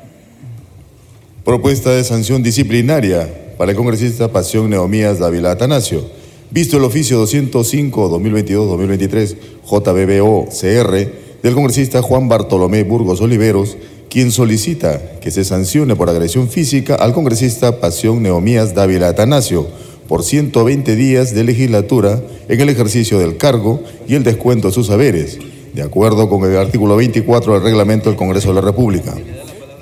Propuesta 1.44 1.90
de 1.90 2.04
sanción 2.04 2.42
disciplinaria 2.42 3.52
para 3.58 3.72
el 3.72 3.76
congresista 3.76 4.32
Pasión 4.32 4.70
Neomías 4.70 5.18
Dávila 5.18 5.50
Atanasio. 5.50 6.02
Visto 6.50 6.78
el 6.78 6.84
oficio 6.84 7.22
205-2022-2023 7.22 9.36
JBBO-CR 9.66 11.08
del 11.42 11.54
congresista 11.54 12.00
Juan 12.00 12.26
Bartolomé 12.26 12.84
Burgos 12.84 13.20
Oliveros, 13.20 13.76
quien 14.08 14.30
solicita 14.30 15.20
que 15.20 15.30
se 15.30 15.44
sancione 15.44 15.94
por 15.94 16.08
agresión 16.08 16.48
física 16.48 16.94
al 16.94 17.12
congresista 17.12 17.78
Pasión 17.78 18.22
Neomías 18.22 18.74
Dávila 18.74 19.08
Atanasio 19.08 19.66
por 20.08 20.22
120 20.22 20.96
días 20.96 21.34
de 21.34 21.44
legislatura 21.44 22.22
en 22.48 22.58
el 22.58 22.70
ejercicio 22.70 23.18
del 23.18 23.36
cargo 23.36 23.82
y 24.08 24.14
el 24.14 24.24
descuento 24.24 24.68
de 24.68 24.74
sus 24.74 24.86
saberes 24.86 25.38
de 25.74 25.82
acuerdo 25.82 26.28
con 26.28 26.48
el 26.48 26.56
artículo 26.56 26.96
24 26.96 27.54
del 27.54 27.62
reglamento 27.62 28.08
del 28.08 28.16
Congreso 28.16 28.48
de 28.48 28.54
la 28.54 28.60
República. 28.60 29.12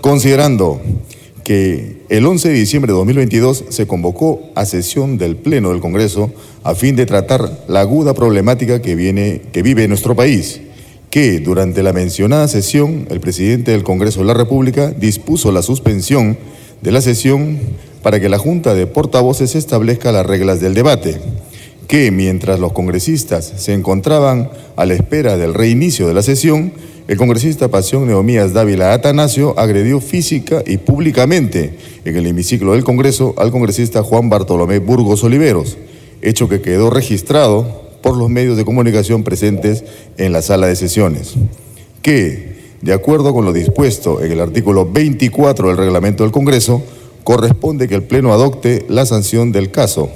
Considerando 0.01 0.81
que 1.45 2.05
el 2.09 2.25
11 2.25 2.49
de 2.49 2.55
diciembre 2.55 2.93
de 2.93 2.99
2022 2.99 3.65
se 3.69 3.87
convocó 3.87 4.41
a 4.55 4.65
sesión 4.65 5.19
del 5.19 5.37
Pleno 5.37 5.71
del 5.71 5.81
Congreso 5.81 6.31
a 6.63 6.75
fin 6.75 6.97
de 6.97 7.05
tratar 7.05 7.65
la 7.69 7.81
aguda 7.81 8.15
problemática 8.15 8.81
que, 8.81 8.95
viene, 8.95 9.43
que 9.53 9.63
vive 9.63 9.87
nuestro 9.87 10.17
país, 10.17 10.63
que 11.11 11.41
durante 11.41 11.83
la 11.83 11.93
mencionada 11.93 12.49
sesión 12.49 13.07
el 13.11 13.21
presidente 13.21 13.73
del 13.73 13.83
Congreso 13.83 14.21
de 14.21 14.27
la 14.27 14.35
República 14.35 14.91
dispuso 14.93 15.53
la 15.53 15.61
suspensión 15.61 16.39
de 16.81 16.91
la 16.91 17.03
sesión 17.03 17.59
para 18.03 18.19
que 18.19 18.31
la 18.31 18.39
Junta 18.39 18.75
de 18.75 18.87
Portavoces 18.87 19.55
establezca 19.55 20.11
las 20.11 20.25
reglas 20.25 20.61
del 20.61 20.75
debate 20.75 21.21
que 21.89 22.11
mientras 22.11 22.59
los 22.59 22.73
congresistas 22.73 23.53
se 23.57 23.75
encontraban 23.75 24.51
a 24.77 24.87
la 24.87 24.95
espera 24.95 25.37
del 25.37 25.55
reinicio 25.55 26.07
de 26.07 26.15
la 26.15 26.23
sesión, 26.23 26.73
el 27.09 27.19
congresista 27.19 27.69
Pasión 27.69 28.07
Neomías 28.07 28.53
Dávila 28.53 28.93
Atanasio 28.93 29.59
agredió 29.59 30.01
física 30.01 30.63
y 30.65 30.79
públicamente 30.79 31.75
en 32.05 32.17
el 32.17 32.27
hemiciclo 32.27 32.73
del 32.73 32.85
Congreso 32.85 33.35
al 33.37 33.51
congresista 33.51 34.03
Juan 34.03 34.31
Bartolomé 34.31 34.79
Burgos 34.79 35.25
Oliveros, 35.25 35.77
hecho 36.23 36.49
que 36.49 36.63
quedó 36.63 36.91
registrado 36.91 37.83
por 38.03 38.17
los 38.17 38.31
medios 38.31 38.57
de 38.57 38.65
comunicación 38.65 39.25
presentes 39.25 39.85
en 40.17 40.33
la 40.33 40.43
sala 40.43 40.69
de 40.69 40.77
sesiones, 40.77 41.35
que, 42.03 42.57
de 42.81 42.93
acuerdo 42.93 43.35
con 43.35 43.45
lo 43.45 43.53
dispuesto 43.53 44.23
en 44.23 44.33
el 44.33 44.41
artículo 44.41 44.91
24 44.91 45.69
del 45.69 45.77
reglamento 45.77 46.23
del 46.23 46.33
Congreso, 46.33 46.83
corresponde 47.25 47.89
que 47.89 47.97
el 47.97 48.03
Pleno 48.03 48.33
adopte 48.33 48.85
la 48.89 49.07
sanción 49.07 49.53
del 49.53 49.71
caso 49.71 50.11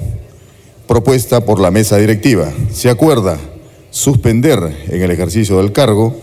propuesta 0.87 1.41
por 1.45 1.59
la 1.59 1.71
mesa 1.71 1.97
directiva. 1.97 2.51
Se 2.71 2.89
acuerda 2.89 3.37
suspender 3.91 4.85
en 4.87 5.01
el 5.01 5.11
ejercicio 5.11 5.57
del 5.57 5.71
cargo 5.71 6.15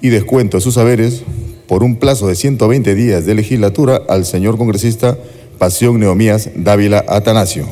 y 0.00 0.08
descuento 0.08 0.56
de 0.56 0.62
sus 0.62 0.74
saberes 0.74 1.22
por 1.66 1.82
un 1.82 1.96
plazo 1.96 2.28
de 2.28 2.34
120 2.34 2.94
días 2.94 3.26
de 3.26 3.34
legislatura 3.34 4.00
al 4.08 4.24
señor 4.24 4.58
congresista 4.58 5.16
Pasión 5.58 6.00
Neomías 6.00 6.50
Dávila 6.54 7.04
Atanasio. 7.08 7.66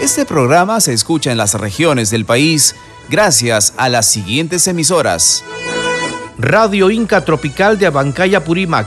Este 0.00 0.24
programa 0.24 0.80
se 0.80 0.92
escucha 0.92 1.32
en 1.32 1.38
las 1.38 1.54
regiones 1.54 2.10
del 2.10 2.24
país 2.24 2.74
gracias 3.10 3.74
a 3.76 3.88
las 3.88 4.06
siguientes 4.06 4.66
emisoras. 4.66 5.44
Radio 6.38 6.90
Inca 6.90 7.24
Tropical 7.24 7.78
de 7.78 7.86
Abancaya 7.86 8.44
Purímac, 8.44 8.86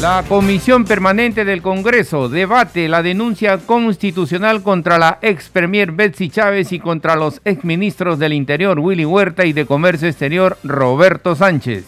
La 0.00 0.22
Comisión 0.28 0.84
Permanente 0.84 1.44
del 1.44 1.60
Congreso 1.60 2.28
debate 2.28 2.88
la 2.88 3.02
denuncia 3.02 3.58
constitucional 3.58 4.62
contra 4.62 4.96
la 4.96 5.18
ex 5.22 5.48
premier 5.48 5.90
Betsy 5.90 6.30
Chávez 6.30 6.70
y 6.70 6.78
contra 6.78 7.16
los 7.16 7.40
ex 7.44 7.64
ministros 7.64 8.20
del 8.20 8.32
Interior 8.32 8.78
Willy 8.78 9.04
Huerta 9.04 9.44
y 9.44 9.52
de 9.52 9.66
Comercio 9.66 10.06
Exterior 10.06 10.56
Roberto 10.62 11.34
Sánchez. 11.34 11.84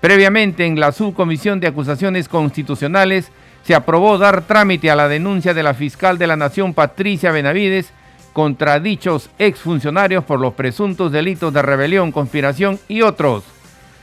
Previamente 0.00 0.66
en 0.66 0.80
la 0.80 0.90
Subcomisión 0.90 1.60
de 1.60 1.68
Acusaciones 1.68 2.28
Constitucionales 2.28 3.30
se 3.62 3.76
aprobó 3.76 4.18
dar 4.18 4.42
trámite 4.42 4.90
a 4.90 4.96
la 4.96 5.06
denuncia 5.06 5.54
de 5.54 5.62
la 5.62 5.74
fiscal 5.74 6.18
de 6.18 6.26
la 6.26 6.34
Nación 6.34 6.74
Patricia 6.74 7.30
Benavides 7.30 7.92
contra 8.32 8.80
dichos 8.80 9.30
exfuncionarios 9.38 10.24
por 10.24 10.40
los 10.40 10.54
presuntos 10.54 11.12
delitos 11.12 11.54
de 11.54 11.62
rebelión, 11.62 12.10
conspiración 12.10 12.80
y 12.88 13.02
otros 13.02 13.44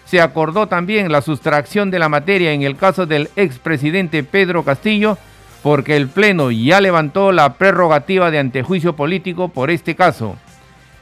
se 0.05 0.21
acordó 0.21 0.67
también 0.67 1.11
la 1.11 1.21
sustracción 1.21 1.91
de 1.91 1.99
la 1.99 2.09
materia 2.09 2.53
en 2.53 2.61
el 2.61 2.77
caso 2.77 3.05
del 3.05 3.29
expresidente 3.35 4.23
Pedro 4.23 4.63
Castillo, 4.63 5.17
porque 5.63 5.97
el 5.97 6.07
Pleno 6.07 6.51
ya 6.51 6.79
levantó 6.79 7.31
la 7.31 7.55
prerrogativa 7.55 8.29
de 8.29 8.39
antejuicio 8.39 8.95
político 8.95 9.49
por 9.49 9.71
este 9.71 9.95
caso. 9.95 10.37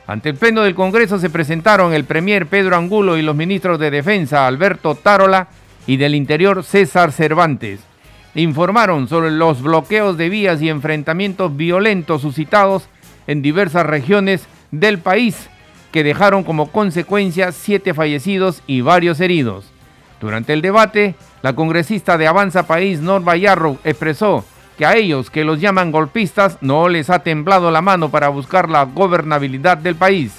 Ante 0.07 0.29
el 0.29 0.35
Pleno 0.35 0.61
del 0.63 0.75
Congreso 0.75 1.19
se 1.19 1.29
presentaron 1.29 1.93
el 1.93 2.05
Premier 2.05 2.47
Pedro 2.47 2.75
Angulo 2.75 3.17
y 3.17 3.21
los 3.21 3.35
ministros 3.35 3.79
de 3.79 3.91
Defensa 3.91 4.47
Alberto 4.47 4.95
Tarola 4.95 5.47
y 5.85 5.97
del 5.97 6.15
Interior 6.15 6.63
César 6.63 7.11
Cervantes. 7.11 7.81
Informaron 8.35 9.07
sobre 9.07 9.31
los 9.31 9.61
bloqueos 9.61 10.17
de 10.17 10.29
vías 10.29 10.61
y 10.61 10.69
enfrentamientos 10.69 11.55
violentos 11.55 12.21
suscitados 12.21 12.87
en 13.27 13.41
diversas 13.41 13.85
regiones 13.85 14.47
del 14.71 14.99
país 14.99 15.49
que 15.93 16.03
dejaron 16.03 16.43
como 16.43 16.71
consecuencia 16.71 17.51
siete 17.51 17.93
fallecidos 17.93 18.63
y 18.65 18.82
varios 18.82 19.19
heridos. 19.21 19.65
Durante 20.19 20.51
el 20.51 20.63
debate, 20.63 21.13
la 21.43 21.53
congresista 21.53 22.17
de 22.17 22.25
Avanza 22.25 22.63
País, 22.63 22.99
Norma 22.99 23.38
Yarrow, 23.38 23.77
expresó 23.84 24.43
que 24.75 24.88
a 24.88 24.95
ellos 24.95 25.29
que 25.29 25.43
los 25.43 25.62
llaman 25.62 25.91
golpistas 25.91 26.58
no 26.62 26.89
les 26.89 27.12
ha 27.12 27.19
temblado 27.19 27.69
la 27.69 27.84
mano 27.84 28.10
para 28.10 28.29
buscar 28.29 28.69
la 28.69 28.86
gobernabilidad 28.86 29.77
del 29.77 29.95
país. 29.95 30.34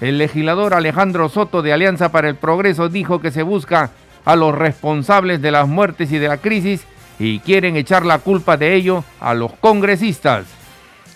El 0.00 0.16
legislador 0.16 0.72
Alejandro 0.72 1.28
Soto 1.28 1.60
de 1.60 1.74
Alianza 1.74 2.10
para 2.10 2.30
el 2.30 2.36
Progreso 2.36 2.88
dijo 2.88 3.20
que 3.20 3.30
se 3.30 3.42
busca 3.42 3.90
a 4.24 4.34
los 4.34 4.54
responsables 4.54 5.42
de 5.42 5.50
las 5.50 5.68
muertes 5.68 6.10
y 6.10 6.18
de 6.18 6.28
la 6.28 6.38
crisis 6.38 6.86
y 7.18 7.40
quieren 7.40 7.76
echar 7.76 8.06
la 8.06 8.20
culpa 8.20 8.56
de 8.56 8.74
ello 8.74 9.04
a 9.20 9.34
los 9.34 9.52
congresistas. 9.52 10.46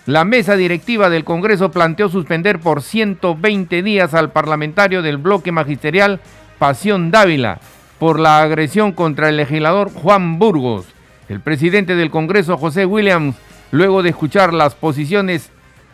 La 0.07 0.25
mesa 0.25 0.55
directiva 0.55 1.11
del 1.11 1.23
Congreso 1.23 1.69
planteó 1.69 2.09
suspender 2.09 2.59
por 2.59 2.81
120 2.81 3.83
días 3.83 4.15
al 4.15 4.31
parlamentario 4.31 5.03
del 5.03 5.17
bloque 5.17 5.51
magisterial 5.51 6.19
Pasión 6.57 7.11
Dávila 7.11 7.59
por 7.99 8.19
la 8.19 8.41
agresión 8.41 8.93
contra 8.93 9.29
el 9.29 9.37
legislador 9.37 9.91
Juan 9.93 10.39
Burgos. 10.39 10.87
El 11.29 11.39
presidente 11.39 11.95
del 11.95 12.09
Congreso, 12.09 12.57
José 12.57 12.87
Williams, 12.87 13.35
luego 13.69 14.01
de 14.01 14.09
escuchar 14.09 14.55
las 14.55 14.73
posiciones 14.73 15.51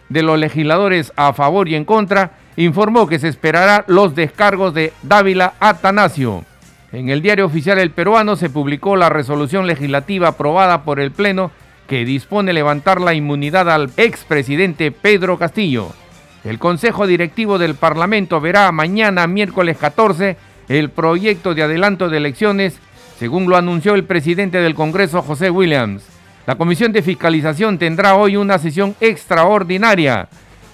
de 0.08 0.24
los 0.24 0.40
legisladores 0.40 1.12
a 1.18 1.34
favor 1.34 1.68
y 1.68 1.76
en 1.76 1.84
contra, 1.84 2.32
informó 2.56 3.08
que 3.08 3.20
se 3.20 3.28
esperará 3.28 3.84
los 3.88 4.16
descargos 4.16 4.74
de 4.74 4.94
Dávila 5.04 5.56
Atanasio. 5.60 6.46
En 6.94 7.10
el 7.10 7.22
diario 7.22 7.46
oficial 7.46 7.78
El 7.78 7.92
Peruano 7.92 8.38
se 8.38 8.50
publicó 8.50 8.96
la 8.96 9.10
resolución 9.10 9.68
legislativa 9.68 10.30
aprobada 10.30 10.84
por 10.84 11.02
el 11.02 11.12
Pleno 11.12 11.52
que 11.88 12.06
dispone 12.06 12.54
levantar 12.54 13.02
la 13.02 13.14
inmunidad 13.14 13.70
al 13.70 13.90
expresidente 13.98 14.92
Pedro 14.92 15.38
Castillo. 15.38 15.90
El 16.44 16.60
Consejo 16.60 17.08
Directivo 17.08 17.58
del 17.58 17.76
Parlamento 17.76 18.40
verá 18.40 18.72
mañana, 18.72 19.26
miércoles 19.28 19.78
14, 19.78 20.38
el 20.70 20.90
proyecto 20.90 21.56
de 21.56 21.64
adelanto 21.64 22.10
de 22.10 22.18
elecciones, 22.18 22.80
según 23.18 23.50
lo 23.50 23.58
anunció 23.58 23.96
el 23.96 24.04
presidente 24.04 24.60
del 24.60 24.76
Congreso, 24.76 25.22
José 25.22 25.50
Williams. 25.50 26.04
La 26.46 26.56
Comisión 26.56 26.92
de 26.94 27.02
Fiscalización 27.02 27.78
tendrá 27.78 28.16
hoy 28.16 28.38
una 28.38 28.60
sesión 28.60 28.96
extraordinaria. 29.02 30.30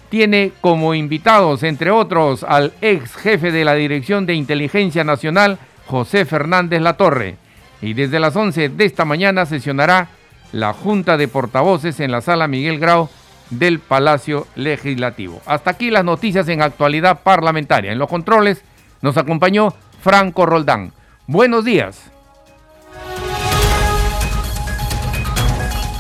Tiene 0.09 0.51
como 0.61 0.93
invitados, 0.93 1.63
entre 1.63 1.89
otros, 1.89 2.43
al 2.43 2.73
ex 2.81 3.15
jefe 3.15 3.51
de 3.51 3.65
la 3.65 3.73
Dirección 3.73 4.27
de 4.27 4.35
Inteligencia 4.35 5.03
Nacional, 5.03 5.57
José 5.87 6.25
Fernández 6.25 6.81
Latorre. 6.81 7.37
Y 7.81 7.93
desde 7.93 8.19
las 8.19 8.35
11 8.35 8.69
de 8.69 8.85
esta 8.85 9.05
mañana 9.05 9.45
sesionará 9.45 10.09
la 10.53 10.71
Junta 10.71 11.17
de 11.17 11.27
Portavoces 11.27 11.99
en 11.99 12.11
la 12.11 12.21
sala 12.21 12.47
Miguel 12.47 12.79
Grau 12.79 13.09
del 13.49 13.79
Palacio 13.79 14.47
Legislativo. 14.55 15.41
Hasta 15.45 15.71
aquí 15.71 15.91
las 15.91 16.05
noticias 16.05 16.47
en 16.47 16.61
actualidad 16.61 17.19
parlamentaria. 17.21 17.91
En 17.91 17.99
los 17.99 18.07
controles 18.07 18.63
nos 19.01 19.17
acompañó 19.17 19.73
Franco 20.01 20.45
Roldán. 20.45 20.93
Buenos 21.27 21.65
días. 21.65 22.11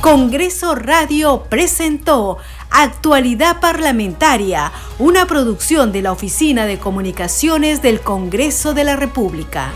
Congreso 0.01 0.75
Radio 0.75 1.45
presentó 1.49 2.37
Actualidad 2.69 3.61
Parlamentaria, 3.61 4.71
una 4.99 5.25
producción 5.25 5.91
de 5.91 6.01
la 6.01 6.11
Oficina 6.11 6.65
de 6.65 6.77
Comunicaciones 6.77 7.81
del 7.81 8.01
Congreso 8.01 8.73
de 8.73 8.83
la 8.83 8.95
República. 8.97 9.71